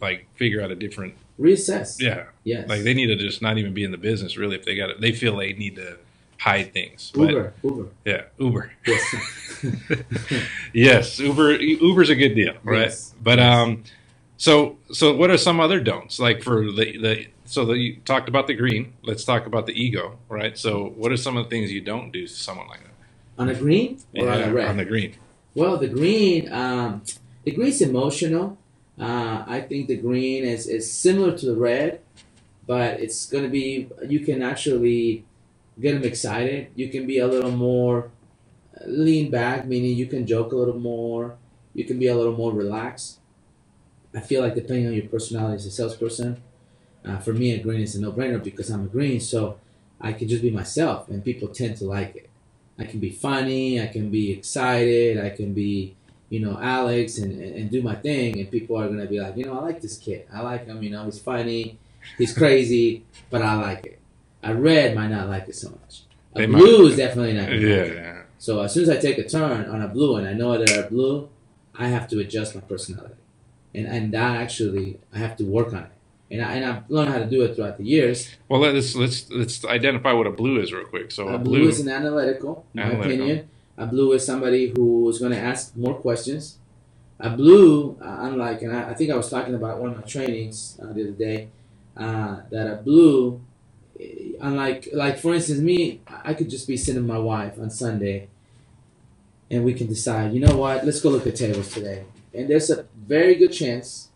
like 0.00 0.26
figure 0.34 0.60
out 0.60 0.70
a 0.72 0.74
different 0.74 1.14
reassess. 1.38 2.00
yeah 2.00 2.24
Yes. 2.42 2.68
like 2.68 2.82
they 2.82 2.92
need 2.92 3.06
to 3.06 3.14
just 3.16 3.40
not 3.40 3.56
even 3.56 3.72
be 3.72 3.84
in 3.84 3.92
the 3.92 3.96
business 3.96 4.36
really 4.36 4.56
if 4.56 4.64
they 4.64 4.74
got 4.74 4.90
it 4.90 5.00
they 5.00 5.12
feel 5.12 5.36
they 5.36 5.52
need 5.52 5.76
to 5.76 5.96
hide 6.40 6.72
things 6.72 7.12
but 7.14 7.30
Uber. 7.30 7.52
Uber. 7.62 7.86
yeah 8.04 8.22
uber 8.40 8.72
Yes. 8.84 9.14
yes 10.72 11.18
uber 11.20 11.52
uber's 11.60 12.10
a 12.10 12.14
good 12.16 12.34
deal 12.34 12.54
right 12.64 12.82
Yes. 12.82 13.14
but 13.22 13.38
Yes. 13.38 13.56
um 13.56 13.84
so 14.38 14.78
so 14.92 15.14
what 15.16 15.30
are 15.30 15.38
some 15.38 15.60
other 15.60 15.80
don'ts 15.80 16.18
like 16.20 16.42
for 16.42 16.64
the 16.72 16.98
the 16.98 17.26
so 17.44 17.64
the, 17.66 17.74
you 17.74 17.96
talked 18.04 18.28
about 18.28 18.46
the 18.46 18.54
green 18.54 18.94
let's 19.02 19.24
talk 19.24 19.46
about 19.46 19.66
the 19.66 19.74
ego 19.74 20.18
right 20.28 20.56
so 20.58 20.94
what 20.96 21.12
are 21.12 21.16
some 21.18 21.36
of 21.36 21.44
the 21.44 21.50
things 21.50 21.72
you 21.72 21.82
don't 21.82 22.12
do 22.12 22.26
to 22.26 22.32
someone 22.32 22.68
like 22.68 22.82
that 22.82 22.94
on 23.38 23.48
a 23.48 23.54
green 23.54 23.98
or 24.14 24.28
on 24.30 24.38
Yeah, 24.40 24.46
a 24.46 24.52
red? 24.52 24.68
on 24.68 24.76
the 24.78 24.84
green 24.84 25.12
Well, 25.54 25.76
the 25.78 25.88
green, 25.88 26.52
um, 26.52 27.02
the 27.44 27.50
green's 27.50 27.80
emotional. 27.82 28.58
Uh, 28.98 29.42
I 29.56 29.60
think 29.68 29.88
the 29.88 29.96
green 29.96 30.44
is, 30.44 30.66
is 30.68 30.84
similar 30.92 31.36
to 31.38 31.46
the 31.46 31.56
red, 31.56 32.00
but 32.66 33.00
it's 33.00 33.26
going 33.32 33.44
to 33.44 33.50
be, 33.50 33.88
you 34.06 34.20
can 34.20 34.42
actually 34.42 35.24
get 35.80 35.94
them 35.94 36.04
excited. 36.04 36.68
You 36.76 36.88
can 36.94 37.06
be 37.06 37.18
a 37.18 37.26
little 37.26 37.50
more 37.50 38.10
lean 38.86 39.30
back, 39.30 39.66
meaning 39.66 39.96
you 39.96 40.06
can 40.06 40.26
joke 40.26 40.52
a 40.52 40.56
little 40.56 40.78
more. 40.78 41.36
You 41.74 41.84
can 41.84 41.98
be 41.98 42.06
a 42.08 42.16
little 42.16 42.36
more 42.36 42.52
relaxed. 42.52 43.18
I 44.14 44.20
feel 44.20 44.42
like 44.42 44.54
depending 44.54 44.86
on 44.86 44.94
your 44.94 45.06
personality 45.06 45.56
as 45.56 45.66
a 45.66 45.70
salesperson, 45.70 46.42
uh, 47.04 47.18
for 47.18 47.32
me, 47.32 47.52
a 47.52 47.58
green 47.62 47.80
is 47.80 47.94
a 47.94 48.00
no 48.00 48.12
brainer 48.12 48.42
because 48.42 48.70
I'm 48.70 48.84
a 48.84 48.88
green, 48.88 49.20
so 49.20 49.58
I 50.00 50.12
can 50.12 50.28
just 50.28 50.42
be 50.42 50.50
myself, 50.50 51.08
and 51.08 51.24
people 51.24 51.48
tend 51.48 51.76
to 51.78 51.84
like 51.84 52.16
it. 52.16 52.28
I 52.78 52.84
can 52.84 53.00
be 53.00 53.10
funny, 53.10 53.80
I 53.80 53.86
can 53.88 54.10
be 54.10 54.32
excited, 54.32 55.18
I 55.18 55.30
can 55.30 55.52
be, 55.52 55.96
you 56.30 56.40
know, 56.40 56.58
Alex 56.60 57.18
and, 57.18 57.32
and, 57.32 57.54
and 57.56 57.70
do 57.70 57.82
my 57.82 57.94
thing, 57.96 58.38
and 58.38 58.50
people 58.50 58.76
are 58.78 58.88
gonna 58.88 59.06
be 59.06 59.20
like, 59.20 59.36
you 59.36 59.44
know, 59.44 59.58
I 59.58 59.62
like 59.62 59.80
this 59.80 59.98
kid. 59.98 60.26
I 60.32 60.40
like 60.42 60.66
him, 60.66 60.82
you 60.82 60.90
know, 60.90 61.04
he's 61.04 61.18
funny, 61.18 61.78
he's 62.16 62.32
crazy, 62.36 63.04
but 63.30 63.42
I 63.42 63.54
like 63.54 63.86
it. 63.86 63.98
A 64.42 64.54
red 64.54 64.94
might 64.94 65.08
not 65.08 65.28
like 65.28 65.48
it 65.48 65.56
so 65.56 65.70
much. 65.70 66.02
A 66.34 66.38
They 66.40 66.46
blue 66.46 66.84
might- 66.84 66.90
is 66.92 66.96
definitely 66.96 67.32
not 67.34 67.50
yeah, 67.50 67.84
yeah. 67.84 68.22
So 68.38 68.60
as 68.62 68.72
soon 68.72 68.84
as 68.84 68.90
I 68.90 68.96
take 68.98 69.18
a 69.18 69.28
turn 69.28 69.66
on 69.68 69.82
a 69.82 69.88
blue 69.88 70.16
and 70.16 70.28
I 70.28 70.32
know 70.32 70.56
they're 70.64 70.84
a 70.86 70.88
blue, 70.88 71.28
I 71.76 71.88
have 71.88 72.08
to 72.10 72.20
adjust 72.20 72.54
my 72.54 72.60
personality. 72.60 73.14
And 73.74 73.86
and 73.86 74.12
that 74.14 74.36
actually 74.36 74.98
I 75.14 75.18
have 75.18 75.36
to 75.36 75.44
work 75.44 75.72
on 75.72 75.84
it. 75.84 75.90
And 76.30 76.42
I 76.42 76.54
and 76.54 76.64
I've 76.64 76.90
learned 76.90 77.10
how 77.10 77.18
to 77.18 77.26
do 77.26 77.42
it 77.42 77.54
throughout 77.54 77.78
the 77.78 77.84
years. 77.84 78.34
Well, 78.48 78.60
let's 78.60 78.94
let's 78.94 79.30
let's 79.30 79.64
identify 79.64 80.12
what 80.12 80.26
a 80.26 80.30
blue 80.32 80.60
is 80.60 80.72
real 80.72 80.84
quick. 80.84 81.10
So 81.10 81.28
A 81.28 81.34
a 81.34 81.38
blue, 81.38 81.60
blue, 81.60 81.68
is 81.68 81.80
an 81.80 81.88
analytical, 81.88 82.64
in 82.74 82.80
my 82.82 82.88
opinion. 82.90 83.48
A 83.76 83.86
blue 83.86 84.12
is 84.12 84.26
somebody 84.26 84.72
who 84.74 85.08
is 85.08 85.18
going 85.18 85.32
to 85.32 85.38
ask 85.38 85.76
more 85.76 85.94
questions. 85.94 86.58
A 87.20 87.30
blue, 87.30 87.96
uh, 88.00 88.18
unlike, 88.20 88.62
and 88.62 88.76
I, 88.76 88.90
I 88.90 88.94
think 88.94 89.10
I 89.10 89.16
was 89.16 89.28
talking 89.28 89.54
about 89.54 89.78
one 89.78 89.90
of 89.90 89.96
my 89.96 90.02
trainings 90.02 90.78
uh, 90.82 90.92
the 90.92 91.02
other 91.02 91.12
day, 91.12 91.48
uh, 91.96 92.42
that 92.50 92.66
a 92.72 92.76
blue, 92.76 93.40
eh, 93.98 94.32
unlike, 94.40 94.88
like 94.92 95.18
for 95.18 95.34
instance, 95.34 95.60
me, 95.60 96.00
I 96.06 96.34
could 96.34 96.48
just 96.48 96.68
be 96.68 96.76
sitting 96.76 97.02
with 97.02 97.10
my 97.10 97.18
wife 97.18 97.58
on 97.58 97.70
Sunday, 97.70 98.28
and 99.50 99.64
we 99.64 99.74
can 99.74 99.88
decide, 99.88 100.32
you 100.32 100.40
know 100.40 100.56
what, 100.56 100.84
let's 100.84 101.00
go 101.00 101.10
look 101.10 101.26
at 101.26 101.34
tables 101.34 101.72
today. 101.72 102.04
And 102.34 102.48
there's 102.50 102.70
a 102.70 102.86
very 102.96 103.34
good 103.36 103.52
chance 103.52 104.10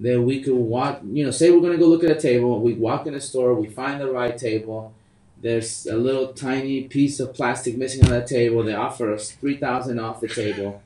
that 0.00 0.20
we 0.22 0.42
could 0.42 0.54
walk, 0.56 1.00
you 1.12 1.24
know, 1.24 1.30
say 1.32 1.50
we're 1.50 1.60
going 1.60 1.72
to 1.72 1.78
go 1.78 1.86
look 1.88 2.04
at 2.04 2.10
a 2.10 2.20
table, 2.20 2.60
we 2.60 2.74
walk 2.74 3.06
in 3.06 3.14
the 3.14 3.20
store, 3.20 3.54
we 3.54 3.68
find 3.68 4.00
the 4.00 4.10
right 4.10 4.36
table, 4.38 4.94
there's 5.40 5.86
a 5.86 5.96
little 5.96 6.32
tiny 6.32 6.82
piece 6.84 7.20
of 7.20 7.34
plastic 7.34 7.76
missing 7.78 8.04
on 8.04 8.10
that 8.10 8.26
table. 8.26 8.62
They 8.64 8.74
offer 8.74 9.12
us 9.14 9.32
three 9.32 9.56
thousand 9.58 10.00
off 10.00 10.20
the 10.20 10.28
table, 10.28 10.82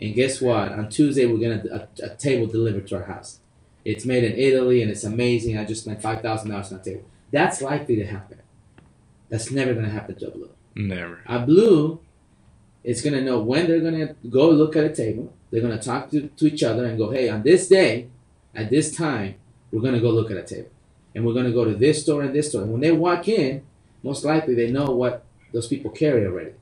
and 0.00 0.14
guess 0.14 0.40
what? 0.40 0.72
On 0.72 0.88
Tuesday 0.90 1.26
we're 1.26 1.38
gonna 1.38 1.88
a, 2.02 2.06
a 2.06 2.16
table 2.16 2.46
delivered 2.46 2.88
to 2.88 2.96
our 2.96 3.04
house. 3.04 3.40
It's 3.84 4.04
made 4.06 4.24
in 4.24 4.34
Italy 4.38 4.82
and 4.82 4.90
it's 4.90 5.04
amazing. 5.04 5.58
I 5.58 5.64
just 5.64 5.84
spent 5.84 6.02
five 6.02 6.22
thousand 6.22 6.50
dollars 6.50 6.72
on 6.72 6.80
a 6.80 6.84
table. 6.84 7.04
That's 7.32 7.62
likely 7.62 7.96
to 7.96 8.06
happen. 8.06 8.40
That's 9.30 9.50
never 9.50 9.74
gonna 9.74 9.90
happen 9.90 10.16
to 10.16 10.28
a 10.28 10.32
blue. 10.32 10.50
never. 10.76 11.20
Uh, 11.26 11.46
a 11.46 12.03
blue 12.84 12.90
is 12.90 13.02
gonna 13.02 13.20
know 13.20 13.38
when 13.40 13.66
they're 13.66 13.80
gonna 13.80 14.14
go 14.28 14.50
look 14.50 14.76
at 14.76 14.84
a 14.84 14.94
table. 14.94 15.32
They're 15.50 15.62
gonna 15.62 15.80
talk 15.80 16.10
to, 16.10 16.28
to 16.28 16.46
each 16.46 16.62
other 16.62 16.84
and 16.84 16.98
go, 16.98 17.10
hey, 17.10 17.28
on 17.28 17.42
this 17.42 17.68
day, 17.68 18.06
at 18.54 18.70
this 18.70 18.94
time, 18.94 19.34
we're 19.72 19.80
gonna 19.82 20.00
go 20.00 20.10
look 20.10 20.30
at 20.30 20.36
a 20.36 20.42
table, 20.42 20.70
and 21.14 21.24
we're 21.26 21.34
gonna 21.34 21.52
go 21.52 21.64
to 21.64 21.74
this 21.74 22.02
store 22.02 22.22
and 22.22 22.34
this 22.34 22.48
store. 22.50 22.62
And 22.62 22.72
when 22.72 22.80
they 22.80 22.92
walk 22.92 23.28
in, 23.28 23.62
most 24.02 24.24
likely 24.24 24.54
they 24.54 24.70
know 24.70 24.86
what 24.86 25.24
those 25.52 25.66
people 25.66 25.90
carry 25.90 26.26
already. 26.26 26.52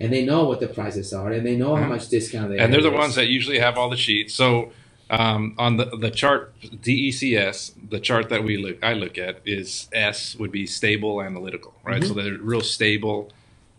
And 0.00 0.12
they 0.12 0.24
know 0.24 0.44
what 0.44 0.60
the 0.60 0.66
prices 0.66 1.12
are, 1.12 1.30
and 1.30 1.46
they 1.46 1.56
know 1.56 1.76
how 1.76 1.84
Mhm. 1.84 1.88
much 1.90 2.08
discount 2.08 2.50
they 2.50 2.58
And 2.58 2.72
they're 2.72 2.82
the 2.82 2.90
ones 2.90 3.14
that 3.14 3.28
usually 3.28 3.58
have 3.60 3.78
all 3.78 3.90
the 3.90 3.96
sheets. 3.96 4.34
So 4.34 4.70
um, 5.10 5.54
on 5.58 5.76
the 5.76 5.84
the 5.84 6.10
chart 6.10 6.52
DECS, 6.82 7.72
the 7.90 8.00
chart 8.00 8.28
that 8.30 8.42
we 8.42 8.56
look 8.56 8.82
I 8.82 8.94
look 8.94 9.18
at 9.18 9.40
is 9.44 9.88
S 9.92 10.34
would 10.36 10.50
be 10.50 10.66
stable 10.66 11.22
analytical, 11.22 11.74
right? 11.84 12.02
Mhm. 12.02 12.08
So 12.08 12.14
they're 12.14 12.38
real 12.38 12.62
stable. 12.62 13.30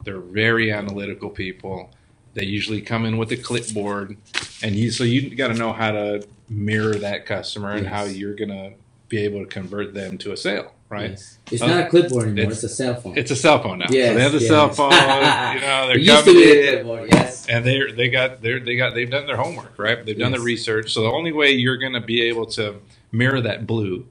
They're 0.06 0.20
very 0.20 0.72
analytical 0.72 1.30
people. 1.30 1.90
They 2.36 2.46
usually 2.46 2.82
come 2.82 3.06
in 3.06 3.18
with 3.18 3.32
a 3.32 3.38
clipboard, 3.38 4.18
and 4.64 4.76
you 4.76 4.92
so 4.92 5.04
you 5.04 5.36
got 5.36 5.48
to 5.50 5.54
know 5.56 5.74
how 5.74 5.92
to 5.92 6.26
mirror 6.50 6.96
that 6.96 7.26
customer 7.26 7.72
and 7.72 7.84
Yes. 7.86 7.94
how 7.94 8.04
you're 8.06 8.36
gonna 8.36 8.74
be 9.10 9.18
able 9.20 9.40
to 9.40 9.46
convert 9.48 9.94
them 9.94 10.18
to 10.20 10.32
a 10.32 10.38
sale, 10.38 10.74
right? 10.90 11.12
Yes. 11.12 11.38
It's 11.52 11.62
Uh, 11.62 11.68
not 11.68 11.88
a 11.88 11.90
clipboard 11.90 12.24
anymore. 12.28 12.52
it's- 12.52 12.64
It's, 12.64 12.74
a 12.74 12.76
cell 12.76 12.96
phone. 12.96 13.18
It's 13.18 13.32
a 13.32 13.36
cell 13.36 13.62
phone 13.64 13.80
now. 13.80 13.86
Yes, 13.90 14.10
so 14.10 14.14
they 14.16 14.22
have 14.22 14.32
the 14.32 14.40
yes. 14.40 14.48
cell 14.48 14.70
phone. 14.70 14.92
You 15.56 15.62
know, 15.62 15.88
they're 15.88 15.98
it 15.98 16.02
used 16.04 16.26
to 16.26 16.34
be 16.34 16.44
a 16.52 16.72
clipboard. 16.84 17.10
Yes. 17.12 17.48
and 17.48 17.66
they 17.66 17.92
they 17.92 18.10
got 18.10 18.42
they 18.42 18.60
they 18.60 18.76
got 18.76 18.94
they've 18.94 19.10
done 19.10 19.26
their 19.28 19.38
homework, 19.38 19.78
right? 19.80 20.06
They've 20.06 20.18
done 20.18 20.32
the 20.34 20.40
research. 20.40 20.92
So 20.94 21.02
the 21.02 21.12
only 21.12 21.32
way 21.32 21.52
you're 21.52 21.78
going 21.78 21.94
to 21.94 22.02
be 22.02 22.22
able 22.24 22.46
to 22.48 22.76
mirror 23.12 23.42
that 23.42 23.66
blue, 23.66 24.06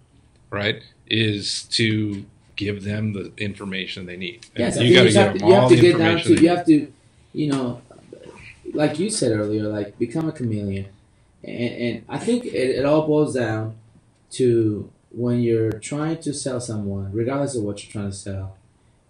right, 0.51 0.83
is 1.07 1.65
to 1.73 2.25
give 2.57 2.85
them 2.85 3.13
the 3.13 3.33
information 3.37 4.07
they 4.07 4.17
need. 4.17 4.47
Yes, 4.57 4.79
you 4.79 4.95
got 4.95 5.05
to 5.05 5.11
you 5.11 5.19
have 5.19 5.33
to, 5.33 5.39
them 5.39 5.49
you 5.49 5.55
have 5.55 5.69
to 5.69 5.77
the 5.77 5.83
get 5.83 5.99
down 5.99 6.19
to 6.21 6.43
you 6.43 6.49
have 6.49 6.67
to, 6.67 6.93
you 7.33 7.51
know, 7.51 7.83
like 8.73 8.99
you 8.99 9.11
said 9.11 9.33
earlier, 9.33 9.65
like 9.65 9.99
become 9.99 10.29
a 10.29 10.33
chameleon, 10.33 10.87
and 11.43 11.75
and 11.75 12.05
I 12.09 12.19
think 12.19 12.45
it, 12.45 12.53
it 12.53 12.85
all 12.85 13.07
boils 13.07 13.35
down 13.35 13.77
to 14.33 14.91
when 15.11 15.41
you're 15.41 15.73
trying 15.73 16.21
to 16.23 16.33
sell 16.35 16.61
someone, 16.61 17.13
regardless 17.13 17.55
of 17.57 17.63
what 17.63 17.83
you're 17.85 17.93
trying 17.93 18.11
to 18.11 18.17
sell, 18.17 18.57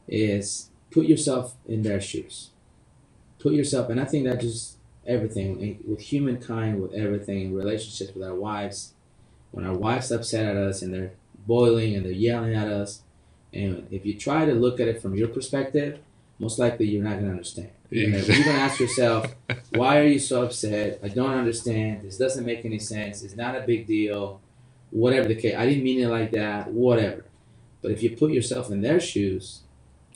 is 0.06 0.70
put 0.90 1.06
yourself 1.06 1.54
in 1.66 1.82
their 1.82 2.00
shoes. 2.00 2.50
Put 3.38 3.54
yourself, 3.54 3.90
and 3.90 4.00
I 4.00 4.04
think 4.04 4.24
that 4.26 4.40
just 4.40 4.76
everything 5.06 5.62
eh, 5.62 5.74
with 5.86 6.00
humankind, 6.00 6.80
with 6.80 6.92
everything, 6.94 7.54
relationships 7.54 8.14
with 8.14 8.26
our 8.26 8.34
wives. 8.34 8.92
When 9.50 9.64
our 9.64 9.74
wives 9.74 10.10
upset 10.10 10.46
at 10.46 10.56
us 10.56 10.82
and 10.82 10.92
they're 10.92 11.12
boiling 11.46 11.94
and 11.94 12.04
they're 12.04 12.12
yelling 12.12 12.54
at 12.54 12.68
us, 12.68 13.02
and 13.54 13.86
if 13.90 14.04
you 14.04 14.18
try 14.18 14.44
to 14.44 14.52
look 14.52 14.80
at 14.80 14.88
it 14.88 15.00
from 15.00 15.14
your 15.14 15.28
perspective, 15.28 16.00
most 16.40 16.58
likely 16.58 16.86
you're 16.86 17.04
not 17.04 17.14
going 17.14 17.26
to 17.26 17.30
understand. 17.30 17.70
You're 17.88 18.10
going 18.10 18.24
to 18.24 18.50
ask 18.50 18.80
yourself, 18.80 19.32
why 19.70 20.00
are 20.00 20.06
you 20.06 20.18
so 20.18 20.42
upset? 20.42 20.98
I 21.02 21.08
don't 21.08 21.30
understand. 21.30 22.02
This 22.02 22.18
doesn't 22.18 22.44
make 22.44 22.64
any 22.64 22.80
sense. 22.80 23.22
It's 23.22 23.36
not 23.36 23.54
a 23.54 23.60
big 23.60 23.86
deal. 23.86 24.40
Whatever 24.90 25.28
the 25.28 25.36
case. 25.36 25.54
I 25.56 25.66
didn't 25.66 25.84
mean 25.84 26.00
it 26.00 26.08
like 26.08 26.32
that. 26.32 26.72
Whatever. 26.72 27.24
But 27.80 27.92
if 27.92 28.02
you 28.02 28.16
put 28.16 28.32
yourself 28.32 28.70
in 28.70 28.80
their 28.80 28.98
shoes 28.98 29.60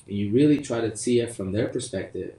and 0.08 0.16
you 0.16 0.32
really 0.32 0.58
try 0.58 0.80
to 0.80 0.96
see 0.96 1.20
it 1.20 1.32
from 1.32 1.52
their 1.52 1.68
perspective, 1.68 2.34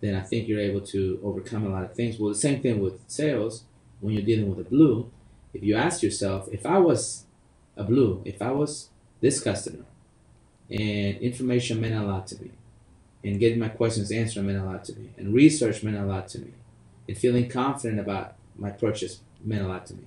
then 0.00 0.14
I 0.14 0.20
think 0.20 0.48
you're 0.48 0.60
able 0.60 0.82
to 0.82 1.18
overcome 1.22 1.64
a 1.64 1.70
lot 1.70 1.84
of 1.84 1.94
things. 1.94 2.18
Well, 2.18 2.28
the 2.28 2.34
same 2.38 2.60
thing 2.60 2.80
with 2.80 3.00
sales 3.06 3.64
when 4.00 4.12
you're 4.12 4.22
dealing 4.22 4.54
with 4.54 4.66
a 4.66 4.68
blue. 4.68 5.10
If 5.54 5.62
you 5.62 5.76
ask 5.76 6.02
yourself, 6.02 6.48
if 6.52 6.66
I 6.66 6.78
was 6.78 7.24
a 7.76 7.84
blue, 7.84 8.20
if 8.26 8.42
I 8.42 8.50
was 8.50 8.90
this 9.22 9.40
customer, 9.40 9.84
and 10.70 11.18
information 11.18 11.80
meant 11.80 11.94
a 11.94 12.02
lot 12.02 12.26
to 12.28 12.42
me, 12.42 12.50
and 13.24 13.38
getting 13.38 13.58
my 13.58 13.68
questions 13.68 14.10
answered 14.10 14.44
meant 14.44 14.58
a 14.58 14.64
lot 14.64 14.84
to 14.84 14.94
me, 14.98 15.10
and 15.16 15.34
research 15.34 15.82
meant 15.82 15.96
a 15.96 16.04
lot 16.04 16.28
to 16.28 16.40
me, 16.40 16.52
and 17.08 17.16
feeling 17.16 17.48
confident 17.48 18.00
about 18.00 18.34
my 18.56 18.70
purchase 18.70 19.20
meant 19.44 19.62
a 19.62 19.68
lot 19.68 19.86
to 19.86 19.94
me. 19.94 20.04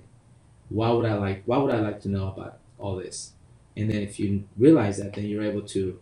Why 0.69 0.89
would 0.91 1.05
I 1.05 1.15
like? 1.15 1.43
Why 1.45 1.57
would 1.57 1.73
I 1.73 1.79
like 1.79 2.01
to 2.01 2.09
know 2.09 2.27
about 2.27 2.57
all 2.77 2.95
this? 2.95 3.33
And 3.75 3.89
then 3.89 4.01
if 4.01 4.19
you 4.19 4.43
realize 4.57 4.97
that, 4.97 5.13
then 5.13 5.25
you're 5.25 5.43
able 5.43 5.61
to 5.61 5.99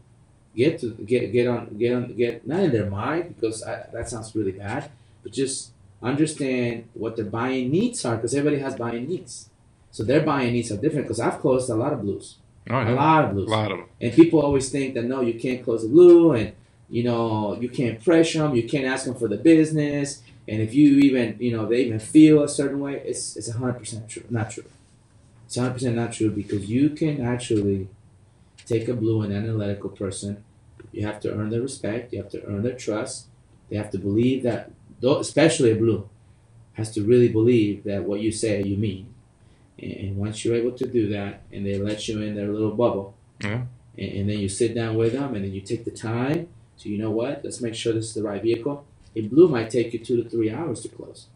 get 0.55 0.79
to 0.81 0.91
get 1.05 1.31
get 1.31 1.47
on 1.47 1.77
get 1.77 1.93
on 1.93 2.13
get 2.15 2.47
not 2.47 2.61
in 2.61 2.71
their 2.71 2.89
mind 2.89 3.35
because 3.35 3.63
I, 3.63 3.85
that 3.93 4.09
sounds 4.09 4.35
really 4.35 4.51
bad, 4.51 4.89
but 5.23 5.31
just 5.31 5.71
understand 6.01 6.87
what 6.93 7.15
their 7.15 7.25
buying 7.25 7.69
needs 7.71 8.03
are 8.05 8.15
because 8.15 8.33
everybody 8.33 8.61
has 8.61 8.75
buying 8.75 9.07
needs. 9.07 9.49
So 9.91 10.03
their 10.03 10.21
buying 10.21 10.53
needs 10.53 10.71
are 10.71 10.77
different 10.77 11.05
because 11.05 11.19
I've 11.19 11.39
closed 11.39 11.69
a 11.69 11.75
lot 11.75 11.93
of 11.93 12.01
blues, 12.01 12.37
oh, 12.69 12.81
a 12.81 12.93
lot 12.93 13.25
of 13.25 13.31
a 13.31 13.33
blues. 13.33 13.50
lot 13.50 13.71
of 13.71 13.77
them. 13.79 13.88
And 14.01 14.13
people 14.13 14.41
always 14.41 14.69
think 14.69 14.93
that 14.95 15.03
no, 15.05 15.21
you 15.21 15.39
can't 15.39 15.63
close 15.63 15.83
a 15.83 15.88
blue, 15.88 16.33
and 16.33 16.53
you 16.89 17.03
know 17.03 17.57
you 17.59 17.69
can't 17.69 18.03
pressure 18.03 18.39
them, 18.39 18.55
you 18.55 18.67
can't 18.67 18.86
ask 18.86 19.05
them 19.05 19.15
for 19.15 19.27
the 19.27 19.38
business, 19.38 20.21
and 20.47 20.62
if 20.62 20.74
you 20.74 20.97
even 21.00 21.38
you 21.39 21.51
know 21.55 21.65
they 21.67 21.81
even 21.81 22.00
feel 22.00 22.43
a 22.43 22.50
certain 22.50 22.79
way, 22.79 23.01
it's 23.05 23.36
it's 23.36 23.50
hundred 23.51 23.79
percent 23.79 24.09
true, 24.09 24.24
not 24.29 24.51
true. 24.51 24.65
It's 25.45 25.55
hundred 25.57 25.74
percent 25.74 25.95
not 25.95 26.13
true 26.13 26.29
because 26.31 26.69
you 26.69 26.89
can 26.91 27.21
actually 27.21 27.88
take 28.65 28.88
a 28.88 28.93
blue 28.93 29.21
and 29.21 29.33
analytical 29.33 29.89
person. 29.89 30.43
You 30.91 31.05
have 31.05 31.19
to 31.21 31.33
earn 31.33 31.50
their 31.50 31.62
respect. 31.62 32.13
You 32.13 32.21
have 32.21 32.31
to 32.31 32.43
earn 32.45 32.63
their 32.63 32.75
trust. 32.75 33.27
They 33.69 33.77
have 33.77 33.91
to 33.91 33.97
believe 33.97 34.43
that, 34.43 34.71
especially 35.03 35.71
a 35.71 35.75
blue, 35.75 36.09
has 36.74 36.91
to 36.91 37.03
really 37.03 37.27
believe 37.27 37.83
that 37.83 38.03
what 38.03 38.21
you 38.21 38.31
say 38.31 38.62
you 38.63 38.77
mean. 38.77 39.13
And, 39.79 40.17
once 40.17 40.43
you're 40.43 40.55
able 40.55 40.72
to 40.72 40.88
do 40.88 41.10
that, 41.10 41.41
and 41.51 41.65
they 41.65 41.77
let 41.77 42.07
you 42.07 42.22
in 42.22 42.36
their 42.36 42.48
little 42.48 42.72
bubble, 42.72 43.15
and, 43.43 43.67
and 44.12 44.29
then 44.29 44.39
you 44.39 44.50
sit 44.50 44.74
down 44.74 44.96
with 44.96 45.13
them 45.13 45.36
and 45.36 45.46
then 45.46 45.53
you 45.53 45.62
take 45.62 45.86
the 45.86 45.91
time 45.91 46.48
so 46.77 46.89
you 46.89 46.98
know 46.98 47.12
what 47.12 47.41
let's 47.43 47.62
make 47.62 47.75
sure 47.75 47.93
this 47.93 48.05
is 48.10 48.13
the 48.13 48.24
right 48.24 48.41
vehicle. 48.41 48.86
A 49.15 49.22
blue 49.22 49.48
might 49.48 49.69
take 49.69 49.93
you 49.93 50.00
two 50.00 50.22
to 50.24 50.29
three 50.29 50.51
hours 50.51 50.81
to 50.81 50.89
close. 50.89 51.27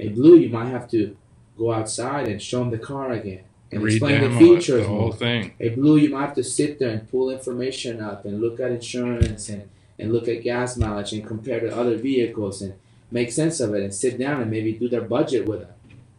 A 0.00 0.08
blue 0.08 0.36
you 0.36 0.48
might 0.48 0.68
have 0.68 0.90
to 0.90 1.16
go 1.56 1.72
outside 1.72 2.28
and 2.28 2.42
show 2.42 2.60
them 2.60 2.70
the 2.70 2.78
car 2.78 3.12
again 3.12 3.44
and 3.70 3.86
explain 3.86 4.20
the 4.22 4.38
features 4.38 4.82
the 4.82 4.88
whole 4.88 5.12
thing. 5.12 5.52
a 5.60 5.68
blue 5.70 5.96
you 5.96 6.08
might 6.08 6.26
have 6.26 6.34
to 6.34 6.44
sit 6.44 6.78
there 6.78 6.90
and 6.90 7.10
pull 7.10 7.30
information 7.30 8.00
up 8.00 8.24
and 8.24 8.40
look 8.40 8.58
at 8.60 8.70
insurance 8.70 9.48
and, 9.48 9.68
and 9.98 10.12
look 10.12 10.26
at 10.26 10.42
gas 10.42 10.76
mileage 10.76 11.12
and 11.12 11.26
compare 11.26 11.60
to 11.60 11.76
other 11.76 11.96
vehicles 11.96 12.62
and 12.62 12.74
make 13.10 13.30
sense 13.30 13.60
of 13.60 13.74
it 13.74 13.82
and 13.82 13.92
sit 13.94 14.18
down 14.18 14.40
and 14.40 14.50
maybe 14.50 14.72
do 14.72 14.88
their 14.88 15.02
budget 15.02 15.46
with 15.46 15.60
them 15.60 15.74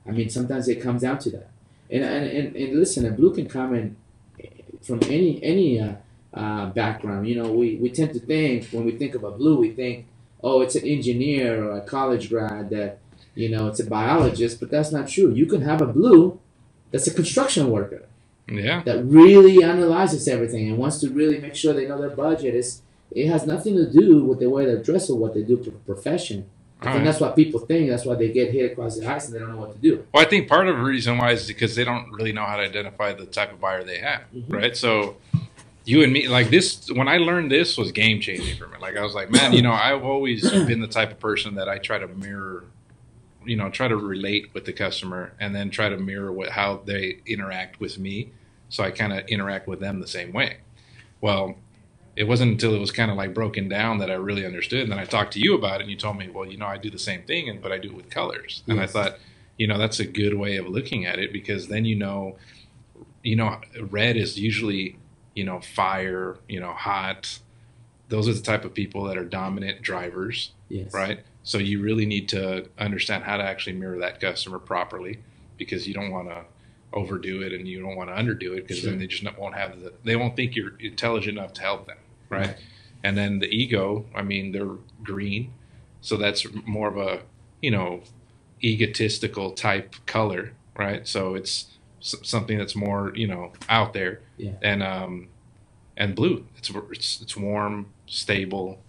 i 0.08 0.12
mean 0.12 0.30
sometimes 0.30 0.68
it 0.68 0.82
comes 0.82 1.02
down 1.02 1.18
to 1.18 1.30
that 1.32 1.49
and 1.90 2.04
and, 2.04 2.26
and, 2.28 2.56
and 2.56 2.80
listen 2.80 3.06
a 3.06 3.12
blue 3.12 3.34
can 3.34 3.48
come 3.48 3.74
in 3.76 3.96
from 4.82 5.00
any 5.06 5.44
any 5.44 5.80
uh, 5.80 5.94
uh, 6.34 6.68
background. 6.68 7.28
You 7.28 7.42
know, 7.42 7.52
we, 7.52 7.76
we 7.78 7.90
tend 7.90 8.14
to 8.14 8.20
think 8.20 8.68
when 8.72 8.86
we 8.86 8.92
think 8.92 9.16
about 9.16 9.38
blue, 9.38 9.58
we 9.58 9.72
think, 9.72 10.06
oh, 10.44 10.62
it's 10.62 10.76
an 10.76 10.86
engineer 10.86 11.64
or 11.64 11.78
a 11.78 11.82
college 11.82 12.30
grad 12.30 12.70
that 12.70 13.00
you 13.36 13.50
know 13.50 13.68
it's 13.68 13.80
a 13.80 13.86
biologist, 13.86 14.60
but 14.60 14.70
that's 14.72 14.92
not 14.92 15.08
true. 15.08 15.34
You 15.34 15.46
can 15.46 15.62
have 15.62 15.82
a 15.82 15.88
blue 15.88 16.40
that's 16.92 17.08
a 17.08 17.14
construction 17.14 17.70
worker 17.70 18.04
Yeah. 18.48 18.82
that 18.84 19.06
really 19.06 19.64
analyzes 19.64 20.28
everything 20.28 20.70
and 20.70 20.78
wants 20.78 21.00
to 21.02 21.10
really 21.10 21.40
make 21.40 21.56
sure 21.56 21.74
they 21.74 21.88
know 21.88 22.00
their 22.02 22.10
budget. 22.16 22.56
It's, 22.56 22.82
it 23.12 23.28
has 23.28 23.46
nothing 23.46 23.76
to 23.76 23.92
do 23.92 24.24
with 24.24 24.40
the 24.40 24.50
way 24.50 24.66
they're 24.66 24.82
dressed 24.82 25.10
or 25.10 25.18
what 25.18 25.34
they 25.36 25.44
do 25.44 25.58
for 25.64 25.72
profession. 25.72 26.46
I 26.82 26.86
All 26.88 26.94
think 26.94 27.00
right. 27.00 27.12
that's 27.12 27.20
what 27.20 27.36
people 27.36 27.60
think. 27.60 27.90
That's 27.90 28.06
why 28.06 28.16
they 28.16 28.30
get 28.32 28.52
hit 28.54 28.72
across 28.72 28.98
the 28.98 29.06
eyes 29.06 29.26
and 29.26 29.36
they 29.36 29.40
don't 29.40 29.52
know 29.52 29.58
what 29.58 29.74
to 29.74 29.78
do. 29.80 30.06
Well, 30.14 30.24
I 30.26 30.30
think 30.30 30.48
part 30.48 30.70
of 30.70 30.78
the 30.78 30.82
reason 30.84 31.18
why 31.18 31.32
is 31.32 31.46
because 31.46 31.76
they 31.76 31.84
don't 31.84 32.10
really 32.14 32.32
know 32.32 32.46
how 32.46 32.56
to 32.56 32.64
identify 32.64 33.12
the 33.12 33.26
type 33.26 33.52
of 33.52 33.60
buyer 33.60 33.84
they 33.84 33.98
have, 33.98 34.22
Mhm. 34.34 34.46
right? 34.54 34.78
So 34.78 35.18
you 35.84 36.04
and 36.04 36.14
me, 36.14 36.30
like 36.30 36.50
this, 36.50 36.90
when 36.90 37.10
I 37.10 37.18
learned 37.18 37.52
this 37.52 37.78
was 37.78 37.92
game 37.92 38.22
changing 38.22 38.56
for 38.58 38.68
me. 38.68 38.76
Like 38.80 38.96
I 38.96 39.02
was 39.04 39.14
like, 39.14 39.30
man, 39.30 39.52
you 39.52 39.62
know, 39.62 39.74
I've 39.74 40.04
always 40.06 40.50
been 40.68 40.80
the 40.80 40.88
type 40.88 41.12
of 41.12 41.20
person 41.20 41.56
that 41.56 41.68
I 41.68 41.80
try 41.80 41.98
to 41.98 42.08
mirror, 42.08 42.64
you 43.46 43.58
know, 43.58 43.70
try 43.70 43.90
to 43.90 43.98
relate 43.98 44.54
with 44.54 44.64
the 44.64 44.72
customer 44.74 45.34
and 45.38 45.54
then 45.54 45.70
try 45.72 45.90
to 45.90 45.98
mirror 45.98 46.32
what 46.32 46.50
how 46.50 46.82
they 46.86 47.18
interact 47.26 47.82
with 47.82 48.00
me. 48.00 48.30
So 48.70 48.86
I 48.86 48.92
kind 48.92 49.12
of 49.12 49.28
interact 49.28 49.68
with 49.68 49.82
them 49.82 50.00
the 50.00 50.08
same 50.08 50.32
way. 50.32 50.58
Well, 51.20 51.56
it 52.20 52.28
wasn't 52.28 52.52
until 52.52 52.76
it 52.76 52.80
was 52.80 52.92
kind 52.92 53.10
of 53.10 53.16
like 53.16 53.34
broken 53.34 53.70
down 53.70 54.00
that 54.00 54.12
I 54.12 54.16
really 54.16 54.46
understood. 54.46 54.82
And 54.82 54.92
then 54.92 55.00
I 55.00 55.06
talked 55.06 55.32
to 55.34 55.40
you 55.40 55.56
about 55.56 55.80
it, 55.80 55.84
and 55.84 55.90
you 55.90 55.96
told 55.96 56.18
me, 56.18 56.28
well, 56.30 56.46
you 56.46 56.58
know, 56.58 56.66
I 56.66 56.78
do 56.78 56.90
the 56.90 57.00
same 57.00 57.24
thing, 57.24 57.48
and 57.48 57.62
but 57.62 57.72
I 57.72 57.78
do 57.78 57.88
it 57.92 57.96
with 57.96 58.10
colors. 58.10 58.62
And 58.68 58.78
I 58.82 58.88
thought, 58.88 59.18
you 59.58 59.68
know, 59.68 59.78
that's 59.78 60.02
a 60.02 60.06
good 60.06 60.34
way 60.34 60.58
of 60.58 60.68
looking 60.68 61.06
at 61.06 61.18
it 61.18 61.32
because 61.32 61.70
then 61.70 61.86
you 61.86 61.96
know, 61.96 62.36
you 63.24 63.38
know, 63.38 63.62
red 63.80 64.18
is 64.18 64.38
usually, 64.38 64.98
you 65.34 65.46
know, 65.46 65.62
fire, 65.62 66.36
you 66.50 66.60
know, 66.60 66.74
hot. 66.74 67.40
Those 68.10 68.28
are 68.28 68.34
the 68.34 68.42
type 68.42 68.66
of 68.66 68.74
people 68.74 69.06
that 69.06 69.18
are 69.18 69.24
dominant 69.24 69.82
drivers, 69.82 70.52
Yes. 70.68 70.94
right? 70.94 71.22
So 71.44 71.58
you 71.58 71.82
really 71.82 72.06
need 72.06 72.28
to 72.30 72.68
understand 72.78 73.24
how 73.24 73.38
to 73.38 73.44
actually 73.44 73.78
mirror 73.78 74.00
that 74.00 74.20
customer 74.20 74.60
properly 74.60 75.20
because 75.58 75.88
you 75.88 75.94
don't 75.94 76.12
want 76.12 76.28
to 76.28 76.44
overdo 76.92 77.42
it 77.44 77.54
and 77.54 77.66
you 77.66 77.80
don't 77.82 77.96
want 77.96 78.10
to 78.10 78.16
underdo 78.16 78.58
it 78.58 78.64
because 78.68 78.80
Sure. 78.80 78.90
then 78.90 79.00
they 79.00 79.08
just 79.08 79.24
won't 79.38 79.56
have 79.56 79.80
the 79.80 79.94
they 80.04 80.18
won't 80.18 80.36
think 80.36 80.56
you're 80.56 80.74
intelligent 80.80 81.38
enough 81.38 81.54
to 81.54 81.62
help 81.62 81.86
them 81.88 81.98
right? 82.30 82.56
And 83.04 83.18
then 83.18 83.40
the 83.40 83.48
ego, 83.48 84.06
I 84.16 84.24
mean, 84.24 84.52
they're 84.52 84.76
green, 85.04 85.54
so 86.02 86.18
that's 86.18 86.46
more 86.66 86.88
of 86.88 86.98
a 86.98 87.22
you 87.62 87.72
know 87.72 88.02
egotistical 88.64 89.52
type 89.52 89.96
color, 90.06 90.54
right? 90.78 91.08
So 91.08 91.36
it's 91.36 91.78
something 92.02 92.58
that's 92.58 92.76
more 92.76 93.12
you 93.16 93.28
know 93.28 93.54
out 93.70 93.94
there, 93.94 94.22
Yeah. 94.38 94.54
and 94.62 94.84
um, 94.84 95.28
and 95.98 96.16
blue, 96.16 96.46
it's 96.58 96.70
it's 96.92 97.22
it's 97.22 97.38
warm, 97.38 97.88
stable, 98.08 98.82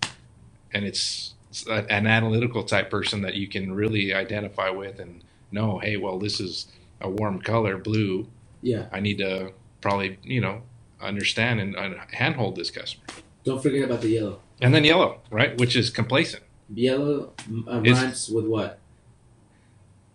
and 0.73 0.85
it's, 0.85 1.35
it's 1.51 1.67
a- 1.67 1.87
an 1.93 2.07
analytical 2.07 2.63
type 2.65 2.91
person 2.91 3.23
that 3.23 3.35
you 3.35 3.49
can 3.49 3.73
really 3.75 4.13
identify 4.15 4.71
with 4.71 4.99
and 5.01 5.23
know, 5.53 5.79
hey, 5.79 5.97
well, 5.97 6.19
this 6.19 6.41
is 6.41 6.69
a 7.01 7.11
warm 7.11 7.41
color, 7.41 7.77
blue. 7.79 8.29
Yeah. 8.63 8.87
I 8.93 9.01
need 9.01 9.19
to 9.19 9.53
probably 9.81 10.19
you 10.23 10.41
know 10.41 10.63
understand 11.01 11.61
and, 11.61 11.75
and 11.77 11.97
handhold 12.13 12.57
this 12.57 12.71
customer. 12.71 13.05
Don't 13.45 13.63
forget 13.63 13.85
about 13.85 14.01
the 14.03 14.09
yellow. 14.09 14.41
And 14.61 14.75
then 14.75 14.85
yellow, 14.85 15.21
right, 15.31 15.59
which 15.59 15.75
is 15.77 15.91
complacent. 15.91 16.43
Yellow 16.75 17.33
uh, 17.67 17.81
Is- 17.83 17.99
rhymes 17.99 18.29
with 18.29 18.47
what? 18.47 18.79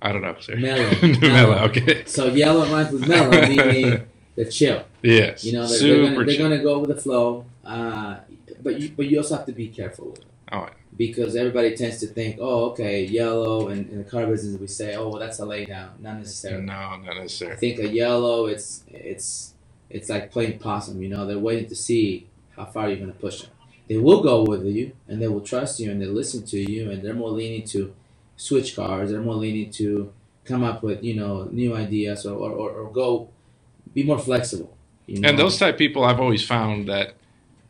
I 0.01 0.11
don't 0.11 0.21
know. 0.21 0.35
Sir. 0.39 0.55
Mellow. 0.57 1.17
mellow. 1.19 1.57
Okay. 1.69 2.03
So 2.05 2.27
yellow 2.27 2.65
rhymes 2.71 2.91
with 2.91 3.07
mellow, 3.07 3.31
meaning 3.47 4.05
the 4.35 4.45
chill. 4.45 4.85
Yes. 5.01 5.43
You 5.43 5.53
know, 5.53 5.65
they're, 5.65 5.77
Super 5.77 5.95
they're, 5.95 6.13
gonna, 6.13 6.25
they're 6.25 6.37
gonna 6.37 6.63
go 6.63 6.79
with 6.79 6.95
the 6.95 7.01
flow. 7.01 7.45
Uh, 7.65 8.17
but 8.61 8.79
you 8.79 8.89
but 8.89 9.07
you 9.07 9.17
also 9.17 9.37
have 9.37 9.45
to 9.47 9.51
be 9.51 9.67
careful 9.67 10.09
with 10.09 10.19
them. 10.19 10.29
Oh. 10.51 10.67
Because 10.95 11.35
everybody 11.35 11.75
tends 11.75 11.99
to 12.01 12.07
think, 12.07 12.37
oh, 12.39 12.69
okay, 12.69 13.03
yellow, 13.03 13.67
and 13.67 13.89
in 13.89 13.97
the 13.97 14.03
car 14.03 14.25
business 14.27 14.59
we 14.59 14.67
say, 14.67 14.95
oh, 14.95 15.09
well, 15.09 15.19
that's 15.19 15.39
a 15.39 15.45
lay 15.45 15.65
down. 15.65 15.91
Not 15.99 16.19
necessarily. 16.19 16.63
No, 16.63 16.73
not 16.73 16.99
necessarily. 16.99 17.17
I 17.17 17.23
necessarily. 17.23 17.57
think 17.57 17.79
a 17.79 17.87
yellow, 17.87 18.45
it's 18.45 18.83
it's 18.87 19.55
it's 19.89 20.09
like 20.09 20.31
playing 20.31 20.59
possum. 20.59 21.01
You 21.01 21.09
know, 21.09 21.25
they're 21.25 21.39
waiting 21.39 21.67
to 21.69 21.75
see 21.75 22.27
how 22.55 22.65
far 22.65 22.85
are 22.85 22.89
you're 22.89 22.97
going 22.97 23.11
to 23.11 23.19
push 23.19 23.41
them. 23.41 23.51
They 23.87 23.97
will 23.97 24.23
go 24.23 24.43
with 24.43 24.65
you, 24.65 24.93
and 25.07 25.21
they 25.21 25.27
will 25.27 25.41
trust 25.41 25.79
you, 25.79 25.91
and 25.91 26.01
they 26.01 26.07
listen 26.07 26.45
to 26.47 26.59
you, 26.59 26.89
and 26.89 27.03
they're 27.03 27.13
more 27.13 27.29
leaning 27.29 27.67
to 27.67 27.93
switch 28.35 28.75
cars. 28.75 29.11
They're 29.11 29.21
more 29.21 29.35
leaning 29.35 29.71
to 29.71 30.11
come 30.43 30.63
up 30.63 30.83
with 30.83 31.03
you 31.03 31.15
know 31.15 31.49
new 31.51 31.75
ideas 31.75 32.25
or 32.25 32.35
or, 32.37 32.51
or, 32.51 32.71
or 32.71 32.91
go 32.91 33.29
be 33.93 34.03
more 34.03 34.19
flexible. 34.19 34.75
You 35.07 35.19
know? 35.19 35.29
And 35.29 35.37
those 35.37 35.57
type 35.57 35.77
people, 35.77 36.03
I've 36.03 36.19
always 36.19 36.45
found 36.45 36.87
that 36.87 37.13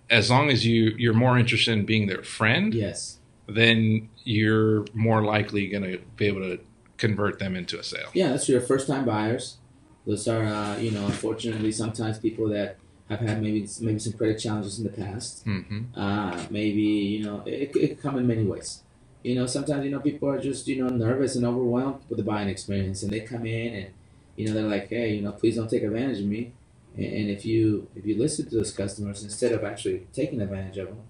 as 0.09 0.29
long 0.29 0.49
as 0.49 0.65
you 0.65 0.95
you're 0.97 1.13
more 1.13 1.37
interested 1.37 1.73
in 1.73 1.85
being 1.85 2.07
their 2.07 2.23
friend, 2.23 2.73
yes, 2.73 3.19
then 3.47 4.09
you're 4.23 4.85
more 4.93 5.23
likely 5.23 5.67
going 5.67 5.83
to 5.83 5.99
be 6.15 6.25
able 6.27 6.41
to 6.41 6.59
convert 6.97 7.39
them 7.39 7.55
into 7.55 7.77
a 7.77 7.83
sale. 7.83 8.09
yeah, 8.13 8.29
that's 8.29 8.47
your 8.47 8.61
first 8.61 8.87
time 8.87 9.05
buyers. 9.05 9.57
Those 10.05 10.27
are 10.27 10.45
uh, 10.45 10.77
you 10.77 10.91
know 10.91 11.05
unfortunately 11.05 11.71
sometimes 11.71 12.19
people 12.19 12.47
that 12.49 12.77
have 13.09 13.19
had 13.19 13.41
maybe 13.41 13.67
maybe 13.81 13.99
some 13.99 14.13
credit 14.13 14.39
challenges 14.39 14.79
in 14.79 14.83
the 14.85 14.91
past. 14.91 15.43
hmm 15.43 15.83
uh, 15.95 16.43
maybe 16.49 16.81
you 16.81 17.23
know 17.25 17.43
it, 17.45 17.53
it 17.53 17.71
could 17.73 18.01
come 18.01 18.17
in 18.17 18.27
many 18.27 18.43
ways. 18.43 18.81
You 19.23 19.35
know 19.35 19.45
sometimes 19.47 19.85
you 19.85 19.91
know 19.91 19.99
people 19.99 20.29
are 20.29 20.39
just 20.39 20.67
you 20.67 20.77
know 20.83 20.89
nervous 20.89 21.35
and 21.35 21.45
overwhelmed 21.45 22.01
with 22.09 22.17
the 22.17 22.23
buying 22.23 22.49
experience 22.49 23.03
and 23.03 23.11
they 23.11 23.21
come 23.21 23.45
in 23.45 23.73
and 23.75 23.87
you 24.35 24.47
know 24.47 24.53
they're 24.53 24.63
like 24.77 24.89
hey 24.89 25.15
you 25.15 25.21
know 25.21 25.31
please 25.31 25.55
don't 25.55 25.69
take 25.69 25.83
advantage 25.83 26.19
of 26.19 26.25
me. 26.25 26.51
And, 26.95 27.05
and 27.05 27.29
if 27.29 27.45
you 27.45 27.87
if 27.95 28.05
you 28.05 28.17
listen 28.17 28.49
to 28.49 28.55
those 28.55 28.71
customers 28.71 29.23
instead 29.23 29.51
of 29.51 29.63
actually 29.63 30.07
taking 30.13 30.41
advantage 30.41 30.77
of 30.77 30.87
them 30.87 31.01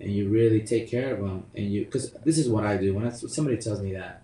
and 0.00 0.10
you 0.12 0.28
really 0.28 0.60
take 0.60 0.90
care 0.90 1.14
of 1.14 1.20
them 1.20 1.44
and 1.54 1.72
you 1.72 1.84
because 1.84 2.12
this 2.24 2.38
is 2.38 2.48
what 2.48 2.64
i 2.64 2.76
do. 2.76 2.94
When 2.94 3.06
I, 3.06 3.10
somebody 3.10 3.56
tells 3.58 3.80
me 3.80 3.92
that 3.94 4.22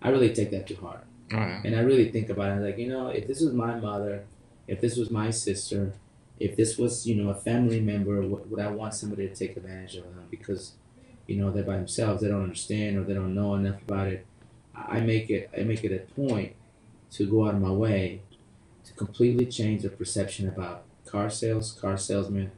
i 0.00 0.08
really 0.08 0.32
take 0.34 0.50
that 0.50 0.66
to 0.68 0.74
heart. 0.76 1.04
Oh, 1.32 1.36
yeah. 1.36 1.62
and 1.64 1.74
I 1.74 1.80
really 1.80 2.10
think 2.10 2.28
about 2.28 2.58
it. 2.58 2.60
Like, 2.60 2.76
you 2.76 2.88
know, 2.88 3.08
if 3.08 3.26
this 3.26 3.40
was 3.40 3.54
my 3.54 3.80
mother, 3.80 4.24
if 4.68 4.82
this 4.82 4.96
was 4.98 5.10
my 5.10 5.30
sister, 5.30 5.94
if 6.42 6.56
this 6.56 6.78
was, 6.78 7.06
you 7.06 7.16
know, 7.16 7.30
a 7.30 7.34
family 7.34 7.80
member, 7.80 8.20
would, 8.22 8.50
would 8.50 8.60
I 8.60 8.68
want 8.68 8.94
somebody 8.94 9.28
to 9.28 9.34
take 9.34 9.56
advantage 9.56 9.96
of 9.96 10.04
them 10.04 10.26
because, 10.30 10.72
you 11.26 11.36
know, 11.36 11.50
they're 11.50 11.64
by 11.64 11.76
themselves, 11.76 12.22
they 12.22 12.28
don't 12.28 12.42
understand 12.44 12.98
or 12.98 13.04
they 13.04 13.14
don't 13.14 13.34
know 13.34 13.54
enough 13.54 13.82
about 13.82 14.08
it. 14.08 14.26
I 14.74 15.00
make 15.00 15.30
it 15.30 15.50
I 15.58 15.62
make 15.64 15.84
it 15.84 15.92
a 15.92 16.14
point 16.14 16.54
to 17.12 17.26
go 17.30 17.46
out 17.46 17.54
of 17.54 17.60
my 17.60 17.70
way 17.70 18.22
to 18.84 18.92
completely 18.94 19.46
change 19.46 19.82
the 19.82 19.90
perception 19.90 20.48
about 20.48 20.84
car 21.06 21.30
sales, 21.30 21.72
car 21.72 21.96
salesmen 21.96 22.52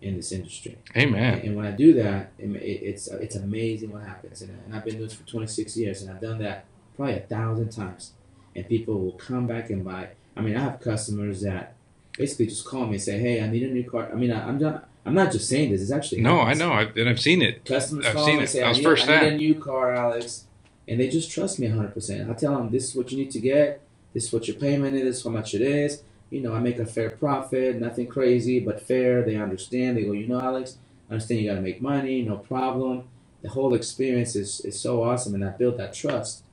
in 0.00 0.16
this 0.16 0.32
industry. 0.32 0.78
Amen. 0.96 1.40
And 1.44 1.56
when 1.56 1.66
I 1.66 1.72
do 1.72 1.92
that, 1.94 2.32
it- 2.38 2.50
it's 2.90 3.08
it's 3.08 3.36
amazing 3.36 3.90
what 3.92 4.04
happens. 4.04 4.42
And, 4.42 4.50
and 4.66 4.74
I've 4.74 4.84
been 4.84 4.94
doing 4.96 5.08
this 5.08 5.14
for 5.16 5.26
26 5.26 5.76
years, 5.76 6.02
and 6.02 6.10
I've 6.10 6.20
done 6.20 6.38
that 6.40 6.64
probably 6.96 7.16
a 7.16 7.20
thousand 7.20 7.70
times. 7.70 8.12
And 8.56 8.66
people 8.68 8.98
will 9.00 9.12
come 9.12 9.46
back 9.46 9.70
and 9.70 9.84
buy. 9.84 10.08
I 10.36 10.40
mean, 10.40 10.56
I 10.56 10.60
have 10.62 10.80
customers 10.80 11.42
that 11.42 11.76
basically 12.18 12.46
just 12.46 12.66
call 12.66 12.86
me 12.86 12.94
and 12.94 13.02
say, 13.02 13.18
"Hey, 13.18 13.42
I 13.42 13.48
need 13.48 13.64
a 13.64 13.70
new 13.72 13.88
car." 13.88 14.10
I 14.12 14.16
mean, 14.16 14.32
I, 14.32 14.46
I'm 14.48 14.58
not 14.58 14.88
I'm 15.06 15.14
not 15.14 15.32
just 15.32 15.48
saying 15.48 15.72
this. 15.72 15.82
It's 15.82 15.92
actually 15.92 16.22
No, 16.22 16.40
I 16.40 16.54
know, 16.54 16.72
I've, 16.72 16.96
and 16.96 17.08
I've 17.08 17.20
seen 17.20 17.42
it. 17.42 17.64
Customers 17.64 18.06
I've 18.06 18.14
call 18.14 18.26
seen 18.26 18.34
and 18.36 18.44
it. 18.44 18.48
say, 18.48 18.62
I 18.62 18.66
I, 18.66 18.68
was 18.70 18.78
need, 18.78 18.84
first 18.84 19.08
I 19.08 19.20
need 19.22 19.28
a 19.34 19.36
new 19.38 19.54
car, 19.56 19.94
Alex. 19.94 20.46
And 20.88 21.00
they 21.00 21.08
just 21.08 21.30
trust 21.30 21.58
me 21.60 21.68
100%. 21.68 22.30
I 22.30 22.34
tell 22.34 22.56
them, 22.56 22.70
this 22.70 22.90
is 22.90 22.96
what 22.96 23.12
you 23.12 23.18
need 23.18 23.30
to 23.32 23.40
get. 23.40 23.82
This 24.14 24.26
is 24.26 24.32
what 24.32 24.48
your 24.48 24.56
payment 24.56 24.96
is. 24.96 25.02
This 25.04 25.18
is 25.18 25.24
how 25.24 25.30
much 25.30 25.54
it 25.54 25.62
is. 25.62 26.02
You 26.30 26.42
know, 26.42 26.54
I 26.54 26.60
make 26.60 26.78
a 26.78 26.86
fair 26.86 27.10
profit. 27.10 27.80
Nothing 27.80 28.08
crazy, 28.08 28.60
but 28.60 28.82
fair. 28.82 29.22
They 29.24 29.36
understand. 29.36 29.96
They 29.98 30.04
go, 30.04 30.12
you 30.12 30.28
know, 30.28 30.40
Alex, 30.40 30.78
I 31.10 31.14
understand 31.14 31.40
you 31.42 31.50
got 31.50 31.56
to 31.56 31.62
make 31.62 31.82
money. 31.82 32.22
No 32.22 32.36
problem. 32.38 33.08
The 33.42 33.50
whole 33.50 33.74
experience 33.74 34.36
is, 34.36 34.60
is 34.62 34.80
so 34.80 35.02
awesome. 35.04 35.34
And 35.34 35.44
I 35.44 35.50
built 35.50 35.78
that 35.78 35.94
trust 35.94 36.44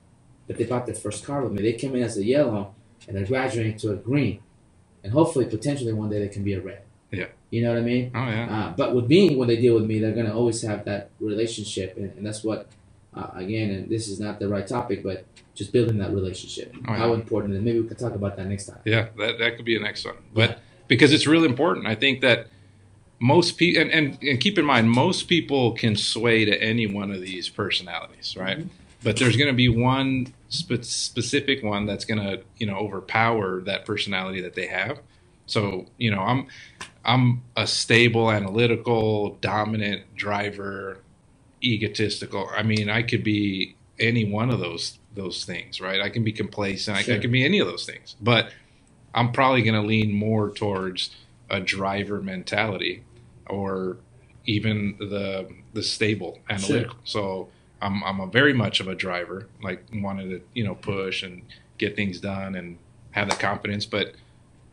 that 0.47 0.57
they 0.57 0.65
bought 0.65 0.85
their 0.87 0.95
first 0.95 1.25
car 1.25 1.43
with 1.43 1.53
me. 1.53 1.63
They 1.63 1.73
came 1.73 1.95
in 1.95 2.03
as 2.03 2.17
a 2.17 2.25
yellow 2.25 2.75
and 3.07 3.17
they're 3.17 3.25
graduating 3.25 3.77
to 3.79 3.93
a 3.93 3.95
green. 3.97 4.41
And 5.07 5.13
hopefully, 5.13 5.45
potentially, 5.45 5.93
one 5.93 6.09
day 6.09 6.19
they 6.19 6.27
can 6.27 6.43
be 6.43 6.51
a 6.51 6.59
red. 6.59 6.81
Yeah. 7.11 7.27
You 7.49 7.61
know 7.63 7.69
what 7.69 7.77
I 7.77 7.81
mean? 7.81 8.11
Oh 8.13 8.27
yeah. 8.27 8.47
Uh, 8.51 8.73
but 8.75 8.93
with 8.93 9.07
me, 9.07 9.37
when 9.37 9.47
they 9.47 9.55
deal 9.55 9.73
with 9.75 9.85
me, 9.85 9.99
they're 9.99 10.11
gonna 10.11 10.35
always 10.35 10.61
have 10.63 10.83
that 10.83 11.11
relationship, 11.21 11.95
and, 11.95 12.11
and 12.17 12.25
that's 12.25 12.43
what, 12.43 12.67
uh, 13.13 13.29
again, 13.33 13.71
and 13.71 13.89
this 13.89 14.09
is 14.09 14.19
not 14.19 14.41
the 14.41 14.49
right 14.49 14.67
topic, 14.67 15.03
but 15.03 15.23
just 15.55 15.71
building 15.71 15.97
that 15.99 16.11
relationship. 16.11 16.75
Oh, 16.75 16.91
yeah. 16.91 16.97
How 16.97 17.13
important, 17.13 17.55
and 17.55 17.63
maybe 17.63 17.79
we 17.79 17.87
could 17.87 17.97
talk 17.97 18.15
about 18.15 18.35
that 18.35 18.47
next 18.47 18.65
time. 18.65 18.79
Yeah, 18.83 19.07
that, 19.17 19.39
that 19.39 19.55
could 19.55 19.63
be 19.63 19.77
the 19.77 19.83
next 19.83 20.03
one. 20.03 20.17
But 20.33 20.59
because 20.89 21.13
it's 21.13 21.25
really 21.25 21.47
important, 21.47 21.87
I 21.87 21.95
think 21.95 22.19
that 22.19 22.47
most 23.19 23.57
people, 23.57 23.81
and, 23.81 23.91
and, 23.91 24.17
and 24.21 24.41
keep 24.41 24.59
in 24.59 24.65
mind, 24.65 24.91
most 24.91 25.29
people 25.29 25.71
can 25.71 25.95
sway 25.95 26.43
to 26.43 26.61
any 26.61 26.85
one 26.85 27.11
of 27.11 27.21
these 27.21 27.47
personalities, 27.47 28.35
right? 28.35 28.59
Mm-hmm. 28.59 28.67
But 29.05 29.15
there's 29.15 29.37
going 29.37 29.47
to 29.47 29.55
be 29.55 29.69
one 29.69 30.33
spe- 30.49 30.83
specific 30.83 31.63
one 31.63 31.85
that's 31.85 32.05
going 32.05 32.21
to, 32.21 32.43
you 32.57 32.67
know, 32.67 32.75
overpower 32.75 33.61
that 33.61 33.85
personality 33.85 34.41
that 34.41 34.53
they 34.53 34.67
have. 34.67 34.99
So, 35.45 35.85
you 35.97 36.11
know, 36.11 36.21
I'm, 36.21 36.47
I'm 37.05 37.43
a 37.55 37.65
stable, 37.67 38.31
analytical, 38.31 39.35
dominant 39.41 40.15
driver, 40.15 40.99
egotistical. 41.63 42.49
I 42.55 42.63
mean, 42.63 42.89
I 42.89 43.01
could 43.01 43.23
be 43.23 43.75
any 43.99 44.25
one 44.25 44.49
of 44.49 44.59
those 44.59 44.99
those 45.15 45.45
things, 45.45 45.81
right? 45.81 45.99
I 45.99 46.09
can 46.09 46.23
be 46.23 46.31
complacent. 46.31 46.95
I, 46.95 47.15
I 47.15 47.17
can 47.17 47.31
be 47.31 47.43
any 47.43 47.59
of 47.59 47.67
those 47.67 47.85
things, 47.85 48.15
but 48.21 48.51
I'm 49.15 49.31
probably 49.31 49.63
going 49.63 49.81
to 49.81 49.87
lean 49.87 50.13
more 50.13 50.51
towards 50.51 51.15
a 51.49 51.59
driver 51.59 52.21
mentality, 52.21 53.03
or 53.47 53.97
even 54.45 54.95
the 54.99 55.49
the 55.73 55.81
stable 55.81 56.39
analytical. 56.49 56.97
So 57.03 57.49
I'm 57.81 58.03
I'm 58.03 58.19
a 58.19 58.27
very 58.27 58.53
much 58.53 58.79
of 58.79 58.87
a 58.87 58.95
driver, 58.95 59.47
like 59.61 59.83
wanting 59.93 60.29
to 60.29 60.41
you 60.53 60.63
know 60.63 60.75
push 60.75 61.23
and 61.23 61.41
get 61.77 61.95
things 61.95 62.19
done 62.19 62.55
and 62.55 62.77
have 63.11 63.29
that 63.29 63.39
confidence, 63.39 63.85
but 63.85 64.13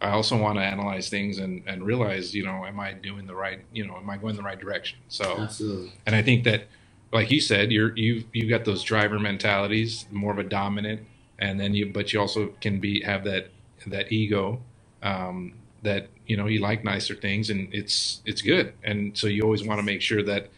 I 0.00 0.10
also 0.10 0.36
want 0.36 0.58
to 0.58 0.62
analyze 0.62 1.08
things 1.08 1.38
and, 1.38 1.62
and 1.66 1.84
realize, 1.84 2.34
you 2.34 2.44
know, 2.44 2.66
am 2.66 2.78
I 2.78 2.92
doing 2.92 3.26
the 3.26 3.34
right, 3.34 3.60
you 3.72 3.86
know, 3.86 3.96
am 3.96 4.08
I 4.10 4.18
going 4.18 4.36
the 4.36 4.42
right 4.42 4.58
direction? 4.58 4.98
So, 5.08 5.38
Absolutely. 5.40 5.92
and 6.04 6.14
I 6.14 6.22
think 6.22 6.44
that, 6.44 6.66
like 7.12 7.30
you 7.30 7.40
said, 7.40 7.72
you're 7.72 7.96
you've, 7.96 8.24
you've 8.32 8.50
got 8.50 8.64
those 8.64 8.82
driver 8.82 9.18
mentalities, 9.18 10.06
more 10.10 10.32
of 10.32 10.38
a 10.38 10.44
dominant, 10.44 11.02
and 11.38 11.58
then 11.58 11.72
you, 11.74 11.86
but 11.86 12.12
you 12.12 12.20
also 12.20 12.48
can 12.60 12.80
be 12.80 13.02
have 13.02 13.24
that 13.24 13.48
that 13.86 14.10
ego, 14.12 14.60
um, 15.02 15.54
that 15.82 16.08
you 16.26 16.36
know 16.36 16.46
you 16.46 16.60
like 16.60 16.84
nicer 16.84 17.14
things, 17.14 17.50
and 17.50 17.72
it's 17.72 18.20
it's 18.26 18.42
good, 18.42 18.72
and 18.82 19.16
so 19.16 19.26
you 19.28 19.42
always 19.42 19.64
want 19.64 19.78
to 19.78 19.84
make 19.84 20.02
sure 20.02 20.22
that 20.24 20.48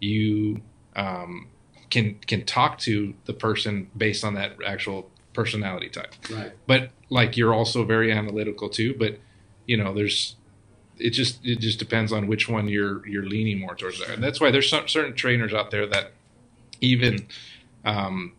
you 0.00 0.60
um, 0.96 1.48
can 1.90 2.18
can 2.26 2.44
talk 2.44 2.78
to 2.78 3.14
the 3.24 3.32
person 3.32 3.90
based 3.96 4.24
on 4.24 4.34
that 4.34 4.52
actual 4.64 5.10
personality 5.32 5.88
type. 5.88 6.14
Right. 6.30 6.52
but 6.66 6.90
like 7.10 7.36
you're 7.36 7.54
also 7.54 7.84
very 7.84 8.10
analytical 8.12 8.68
too 8.68 8.94
but 8.98 9.18
you 9.66 9.76
know 9.76 9.94
there's 9.94 10.36
it 10.98 11.10
just 11.10 11.44
it 11.44 11.60
just 11.60 11.78
depends 11.78 12.12
on 12.12 12.26
which 12.26 12.48
one 12.48 12.68
you're 12.68 13.06
you're 13.06 13.24
leaning 13.24 13.60
more 13.60 13.74
towards 13.74 14.00
and 14.00 14.22
that's 14.22 14.40
why 14.40 14.50
there's 14.50 14.68
some 14.68 14.88
certain 14.88 15.14
trainers 15.14 15.54
out 15.54 15.70
there 15.70 15.86
that 15.86 16.12
even 16.80 17.26
um, 17.84 18.32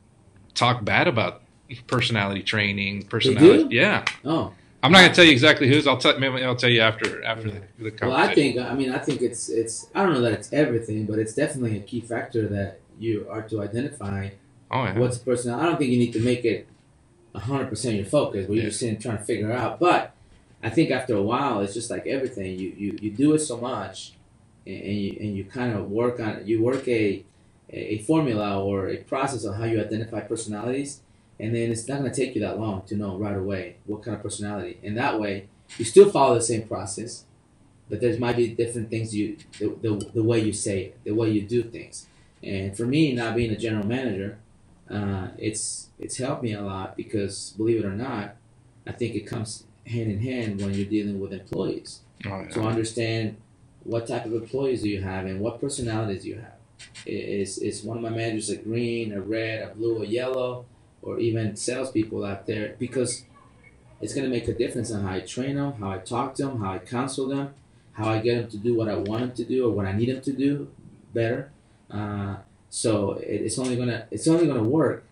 talk 0.53 0.83
bad 0.83 1.07
about 1.07 1.41
personality 1.87 2.43
training 2.43 3.03
personality 3.03 3.75
yeah. 3.75 4.03
Oh, 4.25 4.53
i'm 4.81 4.91
not 4.91 5.01
gonna 5.01 5.13
tell 5.13 5.25
you 5.25 5.31
exactly 5.31 5.67
whose 5.67 5.87
i'll 5.87 5.97
tell 5.97 6.17
maybe 6.19 6.43
i'll 6.43 6.55
tell 6.55 6.69
you 6.69 6.81
after 6.81 7.23
after 7.23 7.51
the, 7.51 7.61
the 7.77 7.91
conversation 7.91 8.09
well, 8.09 8.17
I 8.17 8.33
think 8.33 8.57
I 8.57 8.73
mean 8.73 8.91
I 8.91 8.97
think 8.97 9.21
it's 9.21 9.49
it's 9.49 9.87
I 9.95 10.03
don't 10.03 10.13
know 10.13 10.21
that 10.21 10.33
it's 10.33 10.51
everything, 10.51 11.05
but 11.05 11.19
it's 11.19 11.33
definitely 11.33 11.77
a 11.77 11.81
key 11.81 12.01
factor 12.01 12.47
that 12.47 12.79
you 12.99 13.27
are 13.29 13.41
to 13.43 13.61
identify 13.61 14.29
oh 14.71 14.83
yeah 14.83 14.97
what's 14.99 15.17
the 15.17 15.25
person. 15.25 15.53
I 15.53 15.63
don't 15.63 15.77
think 15.77 15.91
you 15.91 15.97
need 15.97 16.13
to 16.13 16.19
make 16.19 16.45
it 16.45 16.67
hundred 17.35 17.69
percent 17.69 17.95
your 17.95 18.05
focus, 18.05 18.47
where 18.47 18.57
you're 18.57 18.65
just 18.65 18.79
sitting 18.79 18.99
trying 18.99 19.17
to 19.17 19.23
figure 19.23 19.51
out. 19.51 19.79
But 19.79 20.13
I 20.61 20.69
think 20.69 20.91
after 20.91 21.15
a 21.15 21.21
while, 21.21 21.61
it's 21.61 21.73
just 21.73 21.89
like 21.89 22.05
everything. 22.07 22.59
You 22.59 22.73
you, 22.77 22.99
you 23.01 23.11
do 23.11 23.33
it 23.33 23.39
so 23.39 23.57
much, 23.57 24.13
and, 24.65 24.81
and 24.81 24.97
you 24.97 25.17
and 25.19 25.37
you 25.37 25.45
kind 25.45 25.73
of 25.75 25.89
work 25.89 26.19
on 26.19 26.45
you 26.45 26.61
work 26.61 26.87
a 26.87 27.23
a 27.69 27.99
formula 27.99 28.61
or 28.61 28.89
a 28.89 28.97
process 28.97 29.45
on 29.45 29.53
how 29.59 29.65
you 29.65 29.79
identify 29.79 30.21
personalities, 30.21 31.01
and 31.39 31.55
then 31.55 31.71
it's 31.71 31.87
not 31.87 31.99
going 31.99 32.11
to 32.11 32.25
take 32.25 32.35
you 32.35 32.41
that 32.41 32.59
long 32.59 32.81
to 32.87 32.95
know 32.95 33.17
right 33.17 33.37
away 33.37 33.75
what 33.85 34.03
kind 34.03 34.17
of 34.17 34.23
personality. 34.23 34.79
And 34.83 34.97
that 34.97 35.19
way, 35.19 35.47
you 35.77 35.85
still 35.85 36.09
follow 36.09 36.35
the 36.35 36.41
same 36.41 36.67
process, 36.67 37.25
but 37.89 38.01
there 38.01 38.17
might 38.17 38.35
be 38.37 38.49
different 38.49 38.89
things 38.89 39.15
you 39.15 39.37
the, 39.59 39.67
the, 39.81 40.11
the 40.15 40.23
way 40.23 40.39
you 40.39 40.51
say 40.51 40.81
it, 40.85 40.99
the 41.03 41.11
way 41.11 41.29
you 41.29 41.43
do 41.43 41.63
things. 41.63 42.07
And 42.43 42.75
for 42.75 42.85
me, 42.85 43.13
not 43.13 43.35
being 43.35 43.51
a 43.51 43.57
general 43.57 43.85
manager, 43.85 44.37
uh, 44.89 45.29
it's 45.37 45.89
it's 45.99 46.17
helped 46.17 46.43
me 46.43 46.53
a 46.53 46.61
lot 46.61 46.95
because 46.95 47.53
believe 47.57 47.83
it 47.83 47.85
or 47.85 47.93
not, 47.93 48.35
I 48.87 48.91
think 48.91 49.15
it 49.15 49.21
comes 49.21 49.63
hand 49.85 50.11
in 50.11 50.19
hand 50.19 50.61
when 50.61 50.73
you're 50.73 50.85
dealing 50.85 51.19
with 51.19 51.33
employees 51.33 52.01
oh, 52.25 52.41
yeah. 52.41 52.47
to 52.49 52.61
understand 52.61 53.37
what 53.83 54.07
type 54.07 54.25
of 54.25 54.33
employees 54.33 54.83
do 54.83 54.89
you 54.89 55.01
have 55.01 55.25
and 55.25 55.39
what 55.39 55.59
personalities 55.59 56.25
you 56.25 56.35
have. 56.35 56.53
Is 57.05 57.57
is 57.57 57.83
one 57.83 57.97
of 57.97 58.03
my 58.03 58.09
managers 58.09 58.49
a 58.49 58.57
green, 58.57 59.11
a 59.11 59.21
red, 59.21 59.61
a 59.61 59.73
blue, 59.73 60.01
a 60.01 60.05
yellow, 60.05 60.65
or 61.01 61.19
even 61.19 61.55
salespeople 61.55 62.23
out 62.23 62.47
there? 62.47 62.75
Because 62.79 63.25
it's 64.01 64.13
going 64.13 64.23
to 64.23 64.29
make 64.29 64.47
a 64.47 64.53
difference 64.53 64.91
on 64.91 65.03
how 65.03 65.15
I 65.15 65.19
train 65.19 65.57
them, 65.57 65.73
how 65.73 65.91
I 65.91 65.97
talk 65.97 66.35
to 66.35 66.45
them, 66.45 66.59
how 66.59 66.73
I 66.73 66.79
counsel 66.79 67.27
them, 67.27 67.53
how 67.93 68.09
I 68.09 68.19
get 68.19 68.41
them 68.41 68.49
to 68.51 68.57
do 68.57 68.75
what 68.75 68.87
I 68.87 68.95
want 68.95 69.21
them 69.21 69.31
to 69.33 69.43
do 69.43 69.67
or 69.67 69.71
what 69.71 69.85
I 69.85 69.91
need 69.91 70.09
them 70.09 70.21
to 70.21 70.31
do 70.31 70.69
better. 71.13 71.51
Uh, 71.89 72.35
so 72.69 73.13
it, 73.13 73.41
it's 73.41 73.57
only 73.57 73.75
gonna 73.75 74.05
it's 74.11 74.27
only 74.27 74.47
gonna 74.47 74.63
work 74.63 75.03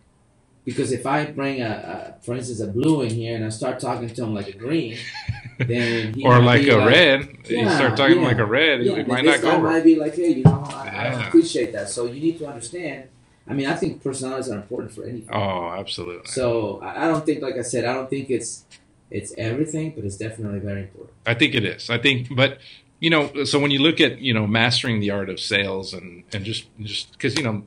because 0.68 0.92
if 0.92 1.06
I 1.06 1.26
bring 1.26 1.62
a, 1.62 2.16
a 2.20 2.24
for 2.24 2.36
instance 2.36 2.60
a 2.60 2.68
blue 2.68 3.02
in 3.02 3.10
here 3.10 3.36
and 3.36 3.46
I 3.46 3.50
start 3.50 3.80
talking 3.80 4.10
to 4.10 4.24
him 4.24 4.34
like 4.34 4.48
a 4.48 4.58
green, 4.58 4.98
then 5.60 6.14
he 6.14 6.24
or 6.24 6.42
might 6.42 6.46
like 6.46 6.62
be 6.64 6.70
a 6.70 6.86
red. 6.86 7.38
you 7.48 7.70
start 7.70 7.98
talking 7.98 8.22
yeah. 8.22 8.28
like 8.28 8.38
a 8.38 8.46
red, 8.46 8.84
Yeah, 8.84 8.94
it 8.94 9.08
might 9.08 9.24
this 9.24 9.42
not 9.42 9.50
go 9.50 9.58
guy 9.58 9.72
might 9.72 9.84
be 9.84 9.96
like, 9.96 10.16
hey, 10.16 10.30
you 10.30 10.44
know, 10.44 10.64
I, 10.70 10.90
I 10.90 11.28
appreciate 11.28 11.72
that. 11.74 11.90
So 11.90 12.06
you 12.06 12.20
need 12.20 12.38
to 12.40 12.48
understand. 12.48 13.10
I 13.50 13.54
mean, 13.54 13.68
I 13.68 13.76
think 13.76 14.04
personalities 14.04 14.50
are 14.52 14.58
important 14.58 14.92
for 14.92 15.06
anything. 15.06 15.34
Oh, 15.34 15.70
absolutely. 15.70 16.28
So 16.28 16.82
I 16.82 17.06
I 17.06 17.08
don't 17.08 17.26
think, 17.26 17.42
like 17.42 17.56
I 17.56 17.62
said, 17.62 17.86
I 17.86 17.94
don't 17.94 18.10
think 18.10 18.30
it's 18.30 18.66
it's 19.10 19.34
everything, 19.38 19.94
but 19.96 20.04
it's 20.04 20.18
definitely 20.18 20.60
very 20.60 20.82
important. 20.82 21.16
I 21.26 21.34
think 21.34 21.56
it 21.56 21.64
is. 21.64 21.90
I 21.90 21.98
think, 21.98 22.36
but 22.36 22.60
you 23.00 23.10
know, 23.10 23.44
so 23.44 23.60
when 23.60 23.72
you 23.72 23.80
look 23.80 24.00
at 24.02 24.20
you 24.20 24.34
know 24.34 24.48
mastering 24.48 25.00
the 25.00 25.12
art 25.12 25.30
of 25.30 25.40
sales 25.40 25.94
and 25.94 26.24
and 26.34 26.44
just 26.46 26.68
just 26.82 27.12
because 27.14 27.38
you 27.38 27.44
know, 27.44 27.64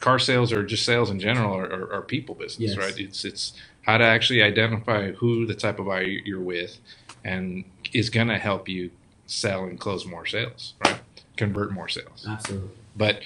car 0.00 0.18
sales 0.18 0.52
or 0.52 0.64
just 0.64 0.84
sales 0.84 1.10
in 1.10 1.18
general 1.20 1.54
are, 1.56 1.64
are, 1.72 1.92
are 1.94 2.02
people 2.02 2.34
business, 2.34 2.70
Yes. 2.70 2.78
right? 2.78 2.98
It's 2.98 3.24
it's 3.24 3.52
how 3.82 3.98
to 3.98 4.04
actually 4.04 4.42
identify 4.42 5.12
who 5.12 5.46
the 5.46 5.54
type 5.54 5.78
of 5.78 5.86
buyer 5.86 6.02
you're 6.02 6.40
with, 6.40 6.78
and 7.24 7.64
is 7.92 8.10
going 8.10 8.28
to 8.28 8.38
help 8.38 8.68
you 8.68 8.90
sell 9.26 9.64
and 9.64 9.78
close 9.78 10.04
more 10.06 10.26
sales, 10.26 10.74
right? 10.84 11.00
Convert 11.36 11.72
more 11.72 11.88
sales. 11.88 12.26
Absolutely. 12.28 12.70
But 12.96 13.20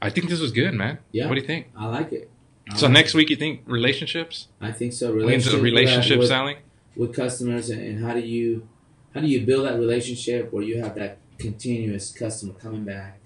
I 0.00 0.10
think 0.10 0.28
this 0.28 0.40
was 0.40 0.52
good, 0.52 0.74
man. 0.74 0.98
Yeah. 1.12 1.26
What 1.28 1.34
do 1.34 1.40
you 1.40 1.46
think? 1.46 1.66
I 1.76 1.86
like 1.86 2.12
it. 2.12 2.30
I 2.70 2.76
So 2.76 2.86
like 2.86 2.92
next 2.94 3.14
it. 3.14 3.18
week, 3.18 3.30
you 3.30 3.36
think 3.36 3.62
relationships? 3.66 4.48
I 4.60 4.72
think 4.72 4.92
so. 4.92 5.12
Relationship, 5.12 5.60
relationship 5.62 6.16
uh, 6.16 6.20
with, 6.20 6.28
selling. 6.28 6.56
with 6.96 7.14
customers, 7.16 7.68
and 7.70 8.04
how 8.04 8.14
do 8.14 8.20
you 8.20 8.68
how 9.14 9.20
do 9.20 9.26
you 9.26 9.44
build 9.46 9.66
that 9.66 9.78
relationship 9.78 10.52
where 10.52 10.62
you 10.62 10.80
have 10.82 10.94
that 10.96 11.18
continuous 11.38 12.12
customer 12.12 12.52
coming 12.54 12.84
back 12.84 13.18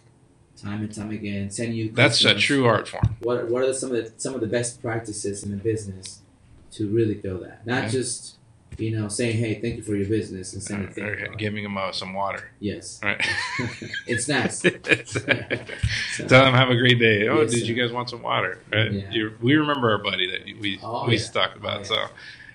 time 0.56 0.80
and 0.82 0.94
time 0.94 1.10
again, 1.10 1.50
sending 1.50 1.76
you. 1.76 1.90
That's 1.90 2.24
a 2.24 2.34
true 2.34 2.66
art 2.66 2.86
form. 2.88 3.16
What 3.20 3.48
what 3.48 3.62
are 3.64 3.72
some 3.72 3.90
of 3.94 3.96
the 3.96 4.12
some 4.20 4.34
of 4.34 4.40
the 4.40 4.46
best 4.46 4.80
practices 4.80 5.42
in 5.42 5.50
the 5.50 5.56
business 5.56 6.20
to 6.72 6.88
really 6.88 7.14
build 7.14 7.42
that? 7.44 7.66
Not 7.66 7.84
Yeah. 7.84 7.88
just 7.88 8.36
you 8.78 8.90
know 8.96 9.08
saying, 9.08 9.36
"Hey, 9.38 9.60
thank 9.60 9.76
you 9.76 9.82
for 9.82 9.96
your 9.96 10.08
business," 10.08 10.52
and 10.52 10.62
sending 10.62 10.88
Okay, 10.90 11.24
things. 11.24 11.36
giving 11.36 11.62
them 11.64 11.76
uh, 11.76 11.90
some 11.92 12.14
water, 12.14 12.50
Yes, 12.60 13.00
right? 13.02 13.20
it's 14.06 14.28
nice. 14.28 14.62
So- 16.16 16.26
Tell 16.26 16.44
them 16.44 16.54
have 16.54 16.68
a 16.70 16.76
great 16.76 16.98
day. 16.98 17.26
Oh, 17.28 17.40
Yes, 17.42 17.52
did 17.52 17.60
sir. 17.60 17.66
you 17.66 17.74
guys 17.74 17.90
want 17.90 18.08
some 18.10 18.22
water? 18.22 18.58
Right? 18.72 18.92
Yeah. 18.92 19.10
You, 19.10 19.32
we 19.40 19.54
remember 19.56 19.90
our 19.90 19.98
buddy 19.98 20.30
that 20.30 20.44
we 20.60 20.78
Oh, 20.82 21.06
we 21.08 21.16
yeah. 21.16 21.24
talked 21.32 21.56
about. 21.56 21.80
Oh, 21.80 21.84
So. 21.84 21.96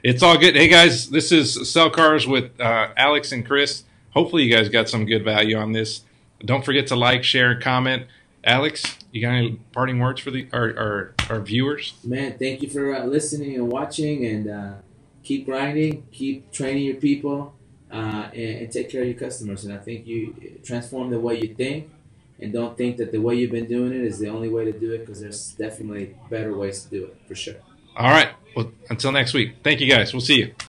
It's 0.08 0.24
all 0.24 0.38
good. 0.38 0.56
Hey 0.56 0.70
guys, 0.70 1.10
this 1.10 1.34
is 1.34 1.70
Sell 1.70 1.90
Cars 1.90 2.26
with 2.26 2.58
uh, 2.62 2.88
Alex 2.96 3.34
and 3.34 3.46
Chris. 3.46 3.84
Hopefully 4.12 4.44
you 4.44 4.56
guys 4.56 4.70
got 4.70 4.88
some 4.88 5.06
good 5.06 5.26
value 5.26 5.58
on 5.58 5.74
this. 5.74 6.04
Don't 6.40 6.64
forget 6.64 6.88
to 6.88 6.96
like, 6.96 7.26
share, 7.26 7.52
and 7.52 7.62
comment. 7.62 8.04
Alex, 8.42 8.98
you 9.12 9.20
got 9.20 9.32
any 9.32 9.60
parting 9.74 10.00
words 10.00 10.22
for 10.22 10.32
the 10.32 10.48
our 10.54 10.78
our, 10.78 11.14
our 11.30 11.42
viewers? 11.42 11.96
Man, 12.06 12.38
thank 12.38 12.62
you 12.62 12.70
for 12.70 12.96
uh, 12.96 13.04
listening 13.04 13.56
and 13.56 13.70
watching, 13.70 14.26
and 14.26 14.50
uh, 14.50 14.74
keep 15.24 15.46
grinding, 15.46 16.08
keep 16.14 16.54
training 16.54 16.86
your 16.86 16.96
people, 16.96 17.54
uh, 17.92 18.30
and, 18.34 18.60
and 18.60 18.72
take 18.72 18.90
care 18.90 19.02
of 19.02 19.10
your 19.10 19.18
customers. 19.18 19.66
And 19.66 19.74
I 19.74 19.78
think 19.78 20.08
you 20.08 20.62
transform 20.64 21.10
the 21.10 21.20
way 21.20 21.38
you 21.42 21.54
think, 21.54 21.90
and 22.40 22.54
don't 22.54 22.78
think 22.78 22.96
that 22.96 23.12
the 23.12 23.20
way 23.20 23.36
you've 23.36 23.52
been 23.52 23.68
doing 23.68 23.92
it 23.92 24.06
is 24.06 24.20
the 24.20 24.30
only 24.30 24.48
way 24.48 24.64
to 24.64 24.72
do 24.72 24.94
it, 24.94 25.00
because 25.00 25.20
there's 25.20 25.52
definitely 25.52 26.16
better 26.30 26.56
ways 26.56 26.84
to 26.84 26.90
do 26.90 27.04
it 27.04 27.18
for 27.28 27.36
sure. 27.36 27.56
All 27.98 28.12
right. 28.12 28.30
Well, 28.56 28.72
until 28.90 29.12
next 29.12 29.34
week. 29.34 29.58
Thank 29.64 29.82
you 29.82 29.90
guys. 29.90 30.14
We'll 30.14 30.22
see 30.22 30.40
you. 30.40 30.54